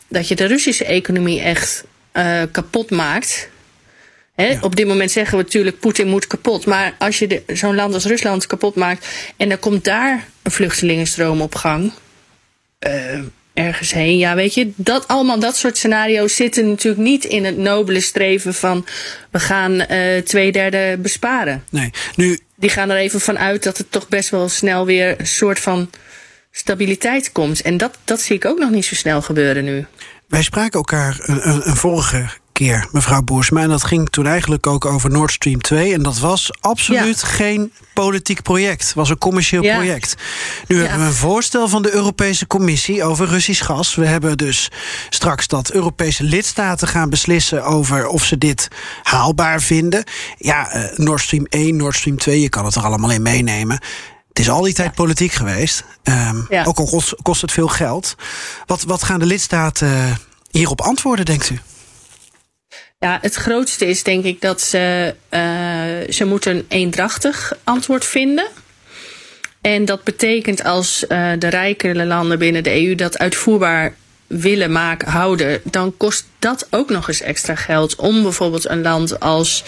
[0.08, 3.48] dat je de Russische economie echt uh, kapot maakt.
[4.34, 4.58] He, ja.
[4.60, 6.66] Op dit moment zeggen we natuurlijk, Poetin moet kapot.
[6.66, 11.40] Maar als je zo'n land als Rusland kapot maakt en er komt daar een vluchtelingenstroom
[11.40, 11.92] op gang,
[12.86, 13.20] uh,
[13.54, 17.56] ergens heen, ja, weet je, dat allemaal dat soort scenario's zitten natuurlijk niet in het
[17.56, 18.86] nobele streven van
[19.30, 21.64] we gaan uh, twee derde besparen.
[21.70, 22.38] Nee, nu.
[22.56, 25.60] Die gaan er even van uit dat het toch best wel snel weer een soort
[25.60, 25.90] van
[26.50, 27.62] stabiliteit komt.
[27.62, 29.86] En dat, dat zie ik ook nog niet zo snel gebeuren nu.
[30.28, 33.60] Wij spraken elkaar een, een, een vorige keer, mevrouw Boersma.
[33.60, 35.92] En dat ging toen eigenlijk ook over Nord Stream 2.
[35.92, 37.28] En dat was absoluut ja.
[37.28, 38.84] geen politiek project.
[38.84, 39.74] Het was een commercieel ja.
[39.74, 40.14] project.
[40.66, 40.82] Nu ja.
[40.82, 43.94] hebben we een voorstel van de Europese Commissie over Russisch gas.
[43.94, 44.70] We hebben dus
[45.08, 48.68] straks dat Europese lidstaten gaan beslissen over of ze dit
[49.02, 50.04] haalbaar vinden.
[50.38, 53.80] Ja, uh, Nord Stream 1, Nord Stream 2, je kan het er allemaal in meenemen.
[54.28, 55.84] Het is al die tijd politiek geweest.
[56.02, 58.14] Um, ook al kost, kost, het veel geld.
[58.66, 60.18] Wat, wat gaan de lidstaten
[60.50, 61.60] hierop antwoorden, denkt u?
[62.98, 68.46] Ja, het grootste is denk ik dat ze, uh, ze moeten een eendrachtig antwoord vinden.
[69.60, 73.94] En dat betekent als uh, de rijkere landen binnen de EU dat uitvoerbaar
[74.26, 79.20] willen maken, houden, dan kost dat ook nog eens extra geld om bijvoorbeeld een land
[79.20, 79.64] als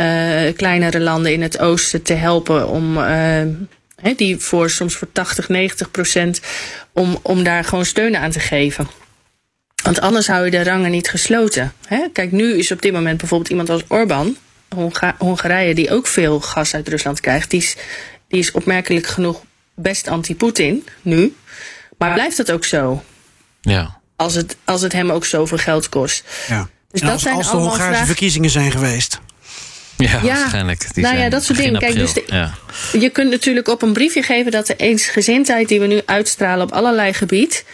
[0.00, 2.98] uh, kleinere landen in het oosten te helpen om
[4.16, 6.40] die voor soms voor 80, 90 procent
[6.92, 8.88] om, om daar gewoon steun aan te geven.
[9.88, 11.72] Want anders hou je de rangen niet gesloten.
[11.86, 11.98] Hè?
[12.12, 14.36] Kijk, nu is op dit moment bijvoorbeeld iemand als Orbán,
[14.74, 17.76] Honga Hongarije, die ook veel gas uit Rusland krijgt, die is,
[18.28, 19.42] die is opmerkelijk genoeg
[19.74, 21.34] best anti-Poetin nu.
[21.98, 23.02] Maar blijft dat ook zo?
[23.60, 24.00] Ja.
[24.16, 26.24] Als het, als het hem ook zoveel geld kost.
[26.48, 26.68] Ja.
[26.90, 28.06] Dus En dat als, zijn als de allemaal Hongaarse vragen.
[28.06, 29.20] verkiezingen zijn geweest.
[29.96, 30.94] Ja, Ja, waarschijnlijk.
[30.94, 31.80] Die nou ja, dat soort dingen.
[31.80, 32.54] Kijk, dus de- ja.
[32.92, 36.72] Je kunt natuurlijk op een briefje geven dat de eensgezindheid die we nu uitstralen op
[36.72, 37.64] allerlei gebied.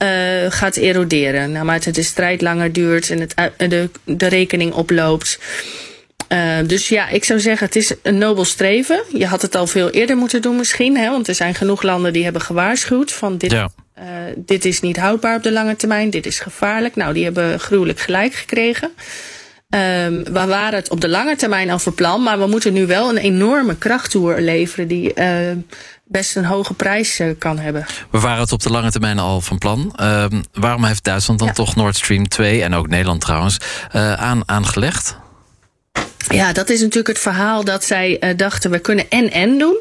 [0.00, 0.08] Eh,
[0.48, 1.52] gaat eroderen.
[1.52, 5.38] Naarmate de strijd langer duurt en het, de, de rekening oploopt.
[6.28, 9.02] Eh, dus ja, ik zou zeggen, het is een nobel streven.
[9.12, 10.96] Je had het al veel eerder moeten doen misschien.
[10.96, 13.70] Hè, want er zijn genoeg landen die hebben gewaarschuwd van dit, Ja.
[13.94, 14.04] eh,
[14.36, 16.10] dit is niet houdbaar op de lange termijn.
[16.10, 16.96] Dit is gevaarlijk.
[16.96, 18.90] Nou, die hebben gruwelijk gelijk gekregen.
[19.70, 22.86] Ehm, we waren het op de lange termijn al van plan, maar we moeten nu
[22.86, 25.12] wel een enorme krachttoer leveren die
[26.10, 27.86] best een hoge prijs eh, kan hebben.
[28.10, 29.92] We waren het op de lange termijn al van plan.
[29.96, 31.54] Ehm, waarom heeft Duitsland dan Ja.
[31.54, 33.58] toch Nord Stream 2 en ook Nederland trouwens
[33.92, 35.16] eh, aan, aangelegd?
[36.28, 39.76] Ja, dat is natuurlijk het verhaal dat zij eh, dachten we kunnen en-en doen.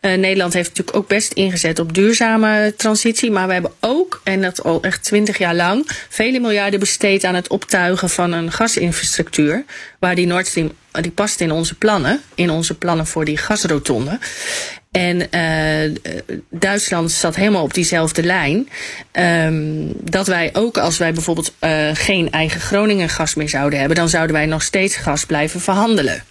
[0.00, 3.30] Eh, Nederland heeft natuurlijk ook best ingezet op duurzame transitie.
[3.30, 7.34] Maar we hebben ook, en dat al echt twintig jaar lang, vele miljarden besteed aan
[7.34, 9.64] het optuigen van een gasinfrastructuur.
[9.98, 12.20] Waar die Nord Stream, die past in onze plannen.
[12.34, 14.18] In onze plannen voor die gasrotonde.
[14.90, 15.90] En eh,
[16.50, 18.68] Duitsland zat helemaal op diezelfde lijn.
[19.12, 23.96] Ehm, dat wij ook als wij bijvoorbeeld eh, geen eigen Groningen gas meer zouden hebben,
[23.96, 26.22] dan zouden wij nog steeds gas blijven verhandelen.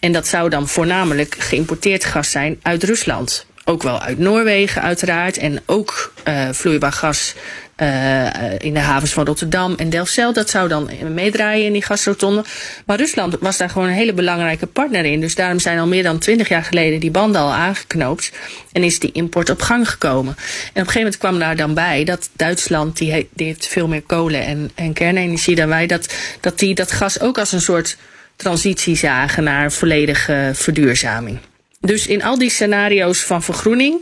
[0.00, 3.46] En dat zou dan voornamelijk geïmporteerd gas zijn uit Rusland.
[3.64, 5.36] Ook wel uit Noorwegen, uiteraard.
[5.36, 7.34] En ook eh, vloeibaar gas
[7.76, 8.26] eh,
[8.58, 10.32] in de havens van Rotterdam en Delfzijl.
[10.32, 12.44] Dat zou dan meedraaien in die gasrotonde.
[12.86, 15.20] Maar Rusland was daar gewoon een hele belangrijke partner in.
[15.20, 18.30] Dus daarom zijn al meer dan twintig jaar geleden die banden al aangeknoopt.
[18.72, 20.34] En is die import op gang gekomen.
[20.36, 23.66] En op een gegeven moment kwam daar dan bij dat Duitsland, die, he- die heeft
[23.66, 27.52] veel meer kolen en, en kernenergie dan wij, dat, dat die dat gas ook als
[27.52, 27.96] een soort
[28.42, 31.38] transitie zagen naar volledige verduurzaming.
[31.80, 34.00] Dus in al die scenario's van vergroening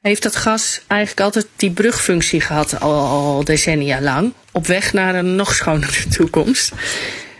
[0.00, 4.32] heeft dat gas eigenlijk altijd die brugfunctie gehad, al, decennia lang.
[4.52, 6.72] Op weg naar een nog schonere toekomst.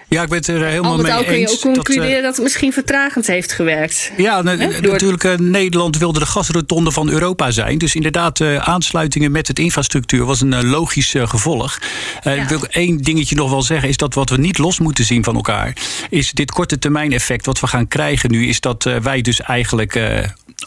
[0.08, 2.16] Ja, ik ben het er helemaal Al met mee al kun je ook concluderen dat,
[2.18, 4.12] eh, dat, het misschien vertragend heeft gewerkt.
[4.16, 5.24] Ja, na- Hè, door- natuurlijk.
[5.24, 7.78] eh, Nederland wilde de gasrotonde van Europa zijn.
[7.78, 11.78] Dus inderdaad, eh, aansluitingen met het infrastructuur was een eh, logisch eh, gevolg.
[12.22, 12.42] Eh, Ja.
[12.42, 15.24] Ik wil één dingetje nog wel zeggen: is dat wat we niet los moeten zien
[15.24, 15.76] van elkaar,
[16.10, 19.40] is dit korte termijn effect wat we gaan krijgen nu, is dat eh, wij dus
[19.40, 20.18] eigenlijk eh,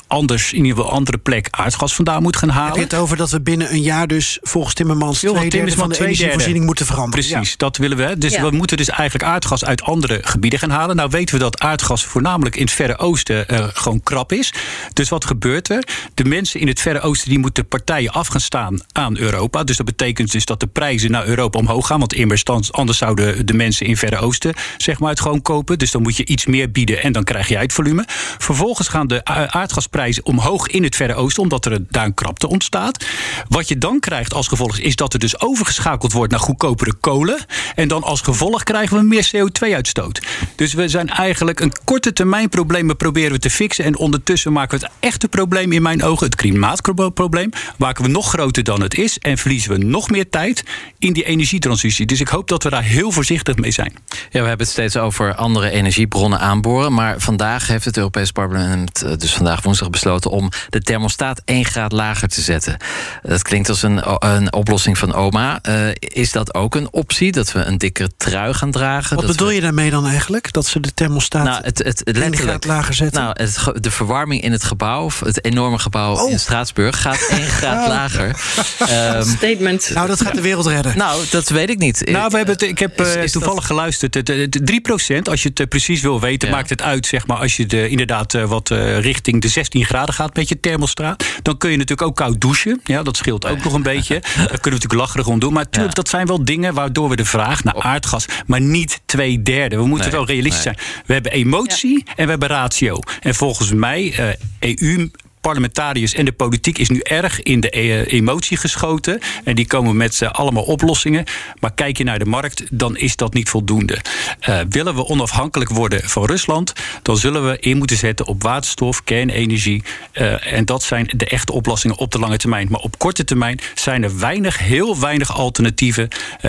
[0.07, 2.75] anders, in ieder geval andere plek, aardgas vandaan moeten gaan Heb halen.
[2.77, 5.97] je het over dat we binnen een jaar dus volgens Timmermans Joh, twee derde Timmermans
[5.97, 7.25] van de energievoorziening moeten veranderen?
[7.29, 8.17] Precies, dat willen we.
[8.17, 8.41] Dus Ja.
[8.41, 10.95] we moeten dus eigenlijk aardgas uit andere gebieden gaan halen.
[10.95, 14.53] Nou weten we dat aardgas voornamelijk in het Verre Oosten eh, gewoon krap is.
[14.93, 15.87] Dus wat gebeurt er?
[16.13, 19.63] De mensen in het Verre Oosten die moeten partijen af gaan staan aan Europa.
[19.63, 21.99] Dus dat betekent dus dat de prijzen naar Europa omhoog gaan.
[21.99, 25.79] Want immers anders zouden de mensen in het Verre Oosten zeg maar, het gewoon kopen.
[25.79, 28.03] Dus dan moet je iets meer bieden en dan krijg je uitvolume.
[28.37, 33.05] Vervolgens gaan de aardgasprijzen omhoog in het Verre Oosten, omdat er daar een krapte ontstaat.
[33.47, 37.45] Wat je dan krijgt als gevolg is dat er dus overgeschakeld wordt naar goedkopere kolen.
[37.75, 40.21] En dan als gevolg krijgen we meer CO2-uitstoot.
[40.55, 43.85] Dus we zijn eigenlijk een korte termijn probleem proberen we te fixen.
[43.85, 48.29] En ondertussen maken we het echte probleem in mijn ogen, het klimaatprobleem, maken we nog
[48.29, 49.17] groter dan het is.
[49.17, 50.63] En verliezen we nog meer tijd
[50.99, 52.05] in die energietransitie.
[52.05, 53.93] Dus ik hoop dat we daar heel voorzichtig mee zijn.
[54.09, 56.93] Ja, we hebben het steeds over andere energiebronnen aanboren.
[56.93, 61.65] Maar vandaag heeft het Europees Parlement, eh, dus vandaag woensdag, besloten om de thermostaat 1
[61.65, 62.77] graad lager te zetten.
[63.21, 65.59] Dat klinkt als een, een oplossing van oma.
[65.61, 67.31] Eh, is dat ook een optie?
[67.31, 69.08] Dat we een dikkere trui gaan dragen?
[69.15, 70.51] Wat Dat bedoel we- je daarmee dan eigenlijk?
[70.53, 72.35] Dat ze de thermostaat Nou, het, het, letterlijk.
[72.41, 73.21] graad lager zetten?
[73.21, 76.31] Nou, het, de verwarming in het gebouw, het enorme gebouw Oh.
[76.31, 78.35] in Straatsburg, gaat 1 graad lager.
[78.79, 79.91] Ehm, Statement.
[79.93, 80.97] nou, dat gaat de wereld redden.
[80.97, 82.01] nou, dat weet ik niet.
[82.11, 84.13] Nou, we hebben het, ik heb Is- eh, is toevallig dat- geluisterd.
[84.13, 86.55] Het, het, 3%, als je het eh, precies wil weten, Ja.
[86.55, 87.05] maakt het uit.
[87.05, 90.59] Zeg maar, als je de, inderdaad eh, wat richting de 16 graden gaat met je
[90.59, 91.25] thermostraat.
[91.41, 92.79] Dan kun je natuurlijk ook koud douchen.
[92.83, 94.19] Ja, dat scheelt ook nog een beetje.
[94.19, 95.53] Daar kunnen we natuurlijk lacherig om doen.
[95.53, 96.01] Maar natuurlijk, Ja.
[96.01, 99.75] dat zijn wel dingen waardoor we de vraag naar aardgas, maar niet twee derde.
[99.75, 100.73] We moeten Nee, wel realistisch nee.
[100.75, 101.03] zijn.
[101.05, 102.99] We hebben emotie en we hebben ratio.
[103.21, 104.13] En volgens mij,
[104.59, 105.09] eh, EU
[105.41, 109.19] parlementariërs en de politiek is nu erg in de eh, emotie geschoten.
[109.43, 111.25] En die komen met allemaal oplossingen.
[111.59, 113.97] Maar kijk je naar de markt, dan is dat niet voldoende.
[114.39, 119.03] Eh, willen we onafhankelijk worden van Rusland, dan zullen we in moeten zetten op waterstof,
[119.03, 119.83] kernenergie.
[120.11, 122.67] Eh, en dat zijn de echte oplossingen op de lange termijn.
[122.69, 126.07] Maar op korte termijn zijn er weinig, heel weinig alternatieven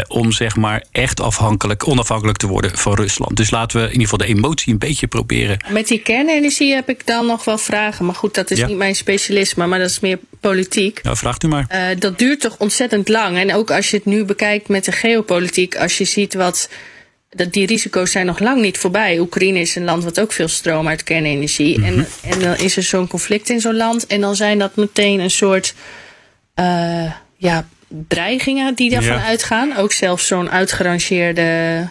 [0.08, 3.36] om zeg maar echt afhankelijk, onafhankelijk te worden van Rusland.
[3.36, 6.88] Dus laten we in ieder geval de emotie een beetje proberen Met die kernenergie heb
[6.88, 8.04] ik dan nog wel vragen.
[8.06, 8.66] Maar goed, dat is Ja.
[8.66, 11.02] niet mijn specialisme, maar dat is meer politiek.
[11.02, 11.64] Nou, vraagt u maar.
[11.68, 13.38] Eh, dat duurt toch ontzettend lang.
[13.38, 16.68] En ook als je het nu bekijkt met de geopolitiek, als je ziet wat.
[17.30, 19.18] Dat die risico's zijn nog lang niet voorbij.
[19.18, 21.84] Oekraïne is een land wat ook veel stroom uit kernenergie.
[21.84, 24.06] en, en dan is er zo'n conflict in zo'n land.
[24.06, 25.74] En dan zijn dat meteen een soort.
[26.54, 27.68] eh, ja,
[28.08, 29.24] dreigingen die daarvan Ja.
[29.24, 29.76] uitgaan.
[29.76, 31.88] Ook zelfs zo'n uitgerangeerde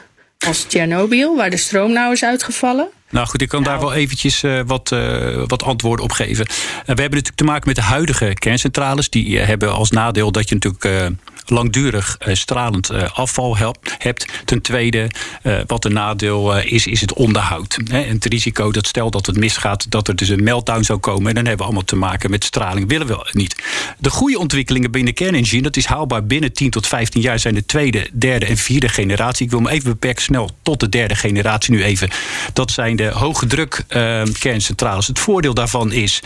[0.48, 2.90] als Tsjernobyl, waar de stroom nou is uitgevallen.
[3.10, 6.46] Nou goed, ik kan daar wel eventjes eh, wat, eh, wat antwoorden op geven.
[6.46, 9.10] Eh, we hebben natuurlijk te maken met de huidige kerncentrales.
[9.10, 11.14] Die hebben als nadeel dat je natuurlijk
[11.50, 13.58] langdurig eh, stralend eh, afval
[13.98, 14.26] hebt.
[14.46, 15.10] Ten tweede,
[15.42, 17.78] eh, wat een nadeel is, is het onderhoud.
[17.92, 18.02] Hè.
[18.02, 21.28] En het risico dat stel dat het misgaat, dat er dus een meltdown zou komen.
[21.28, 22.90] En dan hebben we allemaal te maken met straling.
[22.90, 23.56] Willen we niet.
[23.98, 27.66] De goede ontwikkelingen binnen kernenergie, dat is haalbaar binnen 10 tot 15 jaar, zijn de
[27.66, 29.46] tweede, derde en vierde generatie.
[29.46, 32.10] Ik wil me even beperken snel tot de derde generatie nu even.
[32.54, 33.84] Dat zijn de hoge druk
[34.40, 35.08] kerncentrales.
[35.08, 36.22] Het voordeel daarvan is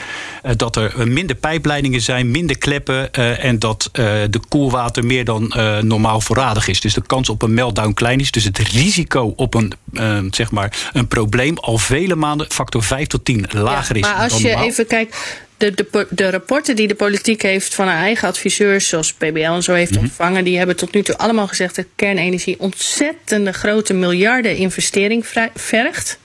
[0.55, 6.21] dat er minder pijpleidingen zijn, minder kleppen en dat de koelwater meer dan eh, normaal
[6.21, 6.81] voorradig is.
[6.81, 8.31] Dus de kans op een meltdown klein is.
[8.31, 13.07] Dus het risico op een, eh, zeg maar, een probleem al vele maanden factor 5
[13.07, 14.01] tot 10 lager is.
[14.01, 14.65] Maar als je normaal.
[14.65, 15.17] even kijkt,
[15.57, 19.63] de, de, de rapporten die de politiek heeft van haar eigen adviseurs, zoals PBL en
[19.63, 19.99] zo heeft Mhm.
[19.99, 26.17] ontvangen, die hebben tot nu toe allemaal gezegd dat kernenergie ontzettende grote miljarden investering vergt.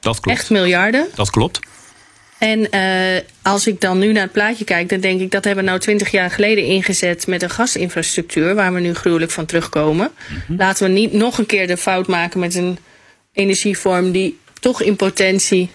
[0.00, 0.38] Dat klopt.
[0.38, 1.06] Echt miljarden.
[1.14, 1.60] Dat klopt.
[2.38, 5.64] En eh, als ik dan nu naar het plaatje kijk, dan denk ik dat hebben
[5.64, 10.10] we nou twintig jaar geleden ingezet met een gasinfrastructuur, waar we nu gruwelijk van terugkomen.
[10.46, 10.58] Mhm.
[10.58, 12.78] Laten we niet nog een keer de fout maken met een
[13.32, 15.70] energievorm die toch in potentie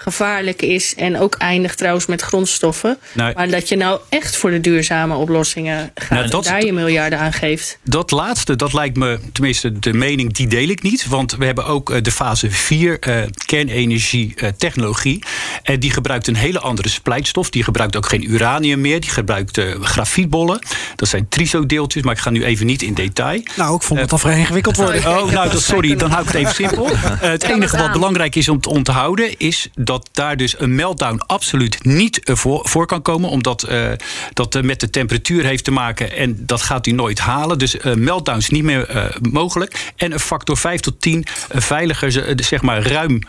[0.00, 2.98] gevaarlijk is en ook eindigt trouwens met grondstoffen.
[3.12, 6.64] Nou, maar dat je nou echt voor de duurzame oplossingen gaat Nou, dat- en daar
[6.64, 7.78] je miljarden aan geeft.
[7.82, 11.06] Dat laatste, dat lijkt me, tenminste de mening, die deel ik niet.
[11.08, 15.22] Want we hebben ook eh, de fase 4 eh, kernenergie eh, technologie.
[15.62, 17.50] En die gebruikt een hele andere splijtstof.
[17.50, 19.00] Die gebruikt ook geen uranium meer.
[19.00, 20.58] Die gebruikt eh, grafietbollen.
[20.96, 23.42] Dat zijn trisodeeltjes, maar ik ga nu even niet in detail.
[23.56, 25.00] Nou, ik vond het al vrij ingewikkeld worden.
[25.06, 26.88] Oh, nou, dat, sorry, dan hou ik het even simpel.
[27.20, 29.38] Het enige wat belangrijk is om te onthouden...
[29.38, 33.30] is dat daar dus een meltdown absoluut niet eh, voor, voor kan komen.
[33.30, 33.90] Omdat eh,
[34.32, 36.16] dat eh, met de temperatuur heeft te maken...
[36.16, 37.58] en dat gaat u nooit halen.
[37.58, 39.92] Dus eh meltdowns niet meer mogelijk.
[39.96, 43.20] En een factor 5 tot 10 eh, veiliger, zeg maar ruim...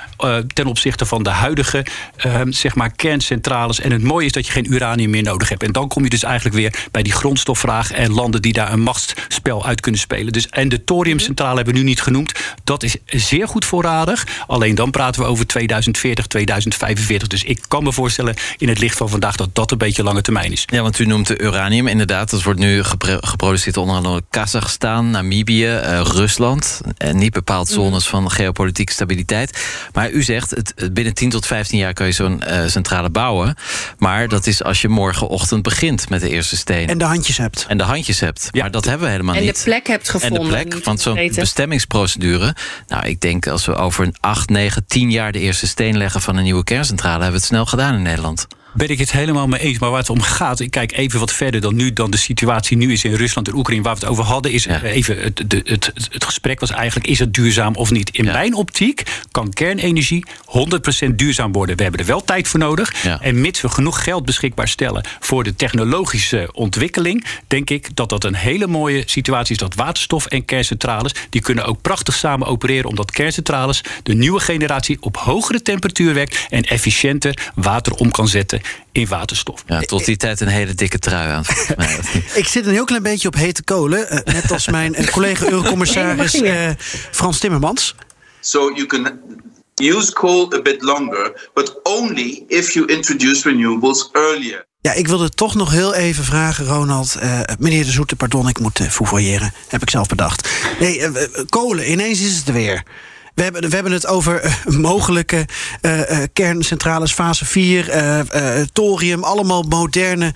[0.54, 1.86] ten opzichte van de huidige
[2.50, 3.80] zeg maar kerncentrales.
[3.80, 5.64] En het mooie is dat je geen uranium meer nodig hebt.
[5.64, 7.92] En dan kom je dus eigenlijk weer bij die grondstofvraag...
[7.92, 10.34] en landen die daar een machtsspel uit kunnen spelen.
[10.34, 12.32] Dus, en de thoriumcentrale hebben we nu niet genoemd.
[12.64, 14.28] Dat is zeer goed voorradig.
[14.48, 17.28] Alleen dan praten we over 2040, 2045.
[17.28, 19.36] Dus ik kan me voorstellen in het licht van vandaag...
[19.36, 20.64] dat dat een beetje lange termijn is.
[20.66, 21.88] Ja, want u noemt de uranium.
[21.88, 26.82] Inderdaad, dat wordt nu gepro- geproduceerd onder andere Kazachstan, Namibië, eh, Rusland.
[26.98, 29.64] En niet bepaald zones van geopolitieke stabiliteit.
[29.94, 33.56] Maar u zegt, het, binnen 10 tot 15 jaar kan je zo'n eh, centrale bouwen.
[33.98, 36.88] Maar dat is als je morgenochtend begint met de eerste steen.
[36.88, 37.66] En de handjes hebt.
[37.68, 38.50] En de handjes hebt.
[38.52, 39.56] maar dat hebben we helemaal En niet.
[39.58, 40.42] de plek hebt En gevonden.
[40.44, 42.56] de plek, want zo'n bestemmingsprocedure.
[42.88, 46.22] Nou, ik denk als we over een 8, 9, 10 jaar de eerste steen leggen
[46.22, 48.48] van een nieuwe kerncentrale, hebben we het snel gedaan in Nederland.
[48.74, 49.80] Ben ik het helemaal mee eens.
[49.80, 52.78] Maar waar het om gaat, ik kijk even wat verder dan nu, dan de situatie
[52.78, 55.40] nu is in Rusland en Oekraïne, waar we het over hadden, is eh, even het,
[55.48, 58.10] het, het, het gesprek was eigenlijk: is het duurzaam of niet?
[58.10, 60.26] In mijn optiek kan kernenergie
[61.08, 61.76] 100% duurzaam worden.
[61.76, 63.06] We hebben er wel tijd voor nodig.
[63.22, 68.24] En mits we genoeg geld beschikbaar stellen voor de technologische ontwikkeling, denk ik dat dat
[68.24, 69.62] een hele mooie situatie is.
[69.62, 74.98] Dat waterstof en kerncentrales, die kunnen ook prachtig samen opereren, omdat kerncentrales de nieuwe generatie
[75.00, 78.59] op hogere temperatuur werkt en efficiënter water om kan zetten
[78.92, 79.64] in waterstof.
[79.68, 81.44] Ja, tot die tijd een hele dikke trui aan.
[82.34, 84.10] Ik zit een heel klein beetje op hete kolen.
[84.10, 86.70] eh, net als mijn eh, collega Eurocommissaris eh,
[87.12, 87.96] Frans Timmermans.
[88.40, 89.20] So you can
[89.76, 94.68] use coal a bit longer, but only if you introduce renewables earlier.
[94.82, 97.16] Ja, ik wilde toch nog heel even vragen, Ronald.
[97.16, 99.54] eh, meneer De Zoete, pardon, ik moet uh, fouvoyeren.
[99.68, 100.50] Heb ik zelf bedacht.
[100.80, 102.84] Nee, eh, eh, kolen, ineens is het er weer.
[103.40, 105.46] We hebben, het over eh, mogelijke
[105.82, 108.20] eh, eh, kerncentrales, fase 4, eh,
[108.60, 109.24] eh, thorium.
[109.24, 110.34] Allemaal moderne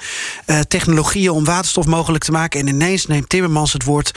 [0.68, 2.60] technologieën om waterstof mogelijk te maken.
[2.60, 4.12] En ineens neemt Timmermans het woord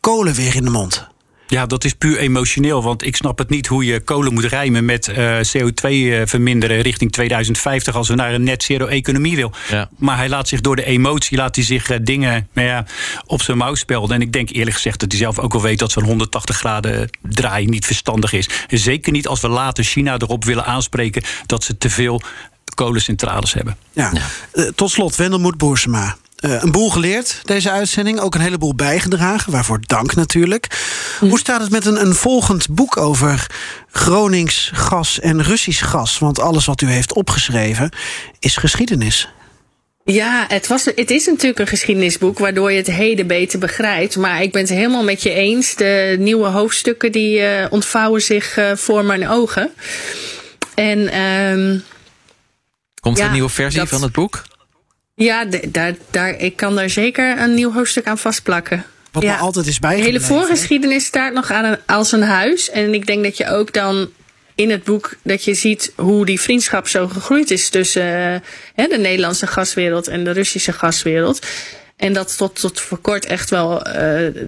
[0.00, 1.08] kolen weer in de mond.
[1.50, 2.82] Ja, dat is puur emotioneel.
[2.82, 6.80] Want ik snap het niet hoe je kolen moet rijmen met eh, CO2 eh, verminderen
[6.80, 9.52] richting 2050 als we naar een net zero economie wil.
[9.98, 12.84] Maar hij laat zich door de emotie laat hij zich eh, dingen nou ja,
[13.26, 14.16] op zijn mouw spelden.
[14.16, 17.10] En ik denk eerlijk gezegd dat hij zelf ook wel weet dat zo'n 180 graden
[17.22, 18.48] draai niet verstandig is.
[18.68, 22.22] Zeker niet als we later China erop willen aanspreken dat ze te veel
[22.74, 23.76] kolencentrales hebben.
[23.92, 24.12] Ja.
[24.74, 26.16] Tot slot, Wendelmoed Boersema.
[26.40, 28.20] Uh, een boel geleerd, deze uitzending.
[28.20, 30.66] Ook een heleboel bijgedragen, waarvoor dank natuurlijk.
[31.18, 33.46] Hoe staat het met een, een volgend boek over
[33.90, 36.18] Gronings gas en Russisch gas?
[36.18, 37.90] Want alles wat u heeft opgeschreven
[38.38, 39.28] is geschiedenis.
[40.04, 44.16] Ja, het, was, het is natuurlijk een geschiedenisboek waardoor je het heden beter begrijpt.
[44.16, 45.74] Maar ik ben het helemaal met je eens.
[45.74, 49.70] De nieuwe hoofdstukken die uh, ontvouwen zich uh, voor mijn ogen.
[50.74, 51.82] En, um,
[53.00, 54.42] Komt er ja, een nieuwe versie dat, van het boek?
[55.24, 58.84] Ja, daar, daar, ik kan daar zeker een nieuw hoofdstuk aan vastplakken.
[59.12, 59.34] Wat ja.
[59.34, 60.12] me altijd is De bijgebleven.
[60.12, 62.70] hele voorgeschiedenis staat nog aan een, als een huis.
[62.70, 64.10] En ik denk dat je ook dan
[64.54, 68.40] in het boek dat je ziet hoe die vriendschap zo gegroeid is tussen eh,
[68.74, 71.46] hè, de Nederlandse gaswereld en de Russische gaswereld.
[71.96, 73.94] En dat tot, tot voor kort echt wel eh,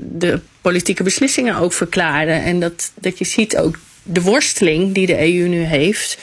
[0.01, 2.43] de politieke beslissingen ook verklaarden.
[2.43, 6.19] En dat, dat je ziet ook de worsteling die de EU nu heeft.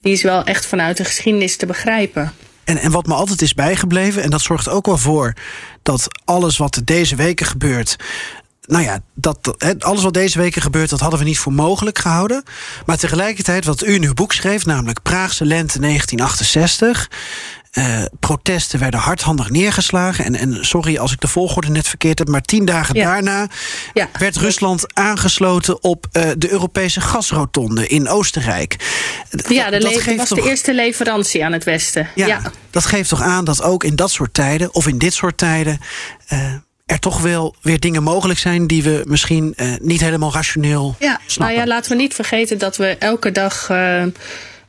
[0.00, 2.32] Die is wel echt vanuit de geschiedenis te begrijpen.
[2.68, 5.32] En, en wat me altijd is bijgebleven, en dat zorgt ook wel voor
[5.82, 7.96] dat alles wat deze weken gebeurt.
[8.66, 12.42] Nou ja, dat, alles wat deze weken gebeurt, dat hadden we niet voor mogelijk gehouden.
[12.86, 17.10] Maar tegelijkertijd, wat u in uw boek schreef, namelijk Praagse lente 1968.
[17.78, 20.24] Eh, protesten werden hardhandig neergeslagen.
[20.24, 23.04] En, en sorry als ik de volgorde net verkeerd heb, maar tien dagen Ja.
[23.04, 23.46] daarna
[23.94, 24.08] Ja.
[24.18, 28.76] werd Rusland aangesloten op eh, de Europese gasrotonde in Oostenrijk.
[29.48, 32.08] Ja, de Dat was toch- de eerste leverantie aan het Westen.
[32.14, 32.40] Ja, ja.
[32.70, 35.78] dat geeft toch aan dat ook in dat soort tijden, of in dit soort tijden,
[36.26, 36.52] eh,
[36.86, 41.20] er toch wel weer dingen mogelijk zijn die we misschien niet helemaal rationeel Ja, nou
[41.26, 41.56] snappen.
[41.56, 43.68] ja, laten we niet vergeten dat we elke dag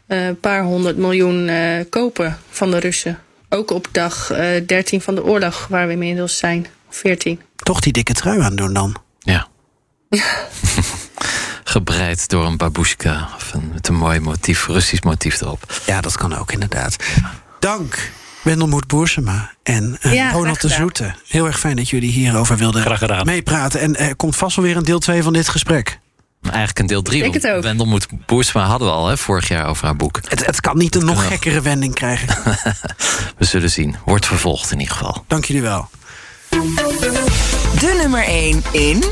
[0.10, 3.20] een paar honderd miljoen eh, kopen van de Russen.
[3.50, 6.68] Ook op dag eh 13 van de oorlog, waar we inmiddels zijn.
[6.90, 7.42] Of 14.
[7.56, 8.96] Toch die dikke trui aan doen dan.
[9.20, 9.48] Ja.
[11.64, 13.30] Gebreid door een babushka.
[13.36, 15.82] Of een, met een mooi motief, Russisch motief erop.
[15.86, 16.96] Ja, dat kan ook inderdaad.
[17.60, 20.70] Dank, Wendelmoed Boersema en eh, Ja, Ronald de.
[20.70, 21.14] Zoete.
[21.28, 23.80] Heel erg fijn dat jullie hierover wilden meepraten.
[23.80, 26.00] En er komt vast wel weer een deel 2 van dit gesprek.
[26.42, 27.22] Eigenlijk een deel 3.
[27.22, 27.64] Denk het ook.
[27.64, 30.20] Wendel moet Boersma hadden we al hè, vorig jaar over haar boek.
[30.28, 32.28] Het, het kan niet een nog gekkere wending krijgen.
[33.38, 33.96] We zullen zien.
[34.06, 35.24] Wordt vervolgd in ieder geval.
[35.28, 35.90] Dank jullie wel.
[37.80, 39.04] De nummer 1 in.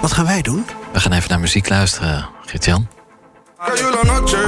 [0.00, 0.66] Wat gaan wij doen?
[0.92, 2.88] We gaan even naar muziek luisteren, Gert-Jan.
[3.66, 4.38] Cayó la noche,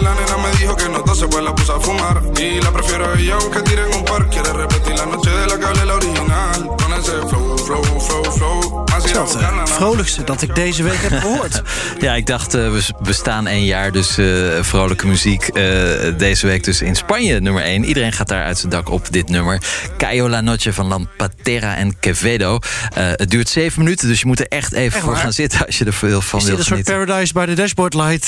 [0.00, 2.22] la nena me dijo que no tose, pues la puse a fumar.
[2.38, 4.28] Y la prefiero a ella aunque tire en un par.
[4.28, 5.94] Quiere repetir la noche de la que hablé la
[9.14, 11.62] Dat het vrolijkste dat ik deze week heb gehoord.
[12.00, 14.26] Ja, ik dacht, eh, we s- we staan één jaar, dus eh,
[14.60, 15.42] vrolijke muziek.
[15.48, 15.62] eh,
[16.18, 17.84] deze week dus in Spanje, nummer 1.
[17.84, 19.62] Iedereen gaat daar uit zijn dak op dit nummer.
[19.98, 22.58] Cayo La Noche van Lampatera en Quevedo.
[22.94, 25.66] Het duurt zeven minuten, dus je moet er echt even Echt voor gaan zitten...
[25.66, 26.84] als je er veel van Is dit een soort.
[26.84, 28.26] Paradise by the Dashboard Light?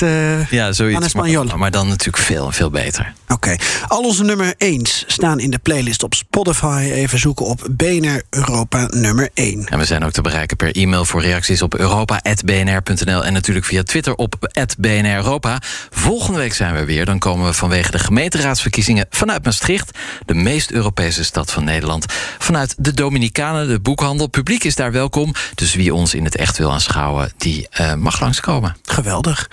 [0.50, 1.14] Ja, zoiets.
[1.14, 3.12] Maar, maar dan natuurlijk veel, veel beter.
[3.28, 3.56] Oké.
[3.88, 6.90] Al onze nummer 1 staan in de playlist op Spotify.
[6.92, 9.66] Even zoeken op BNR Europa nummer 1.
[9.66, 13.24] En we zijn ook te bereiken per e-mail voor reacties op europa.bnr.nl...
[13.24, 15.58] en natuurlijk via Twitter op @bnr Europa.
[15.90, 17.04] Volgende week zijn we weer.
[17.04, 19.98] Dan komen we vanwege de gemeenteraadsverkiezingen vanuit Maastricht...
[20.26, 22.06] de meest Europese stad van Nederland.
[22.38, 24.26] Vanuit de Dominicanen, de boekhandel.
[24.26, 25.34] Publiek is daar welkom.
[25.54, 28.76] Dus wie ons in het echt wil aanschouwen, die eh, mag langskomen.
[28.84, 29.50] Geweldig.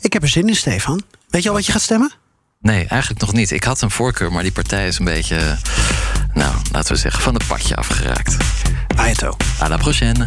[0.00, 1.02] Ik heb er zin in, Stefan.
[1.28, 2.12] Weet je al wat je gaat stemmen?
[2.62, 3.50] Nee, eigenlijk nog niet.
[3.50, 5.36] Ik had een voorkeur, maar die partij is een beetje...
[5.36, 5.52] eh,
[6.34, 8.36] nou, laten we zeggen, van het padje afgeraakt.
[8.96, 9.36] Aito.
[9.62, 10.26] À la prochaine.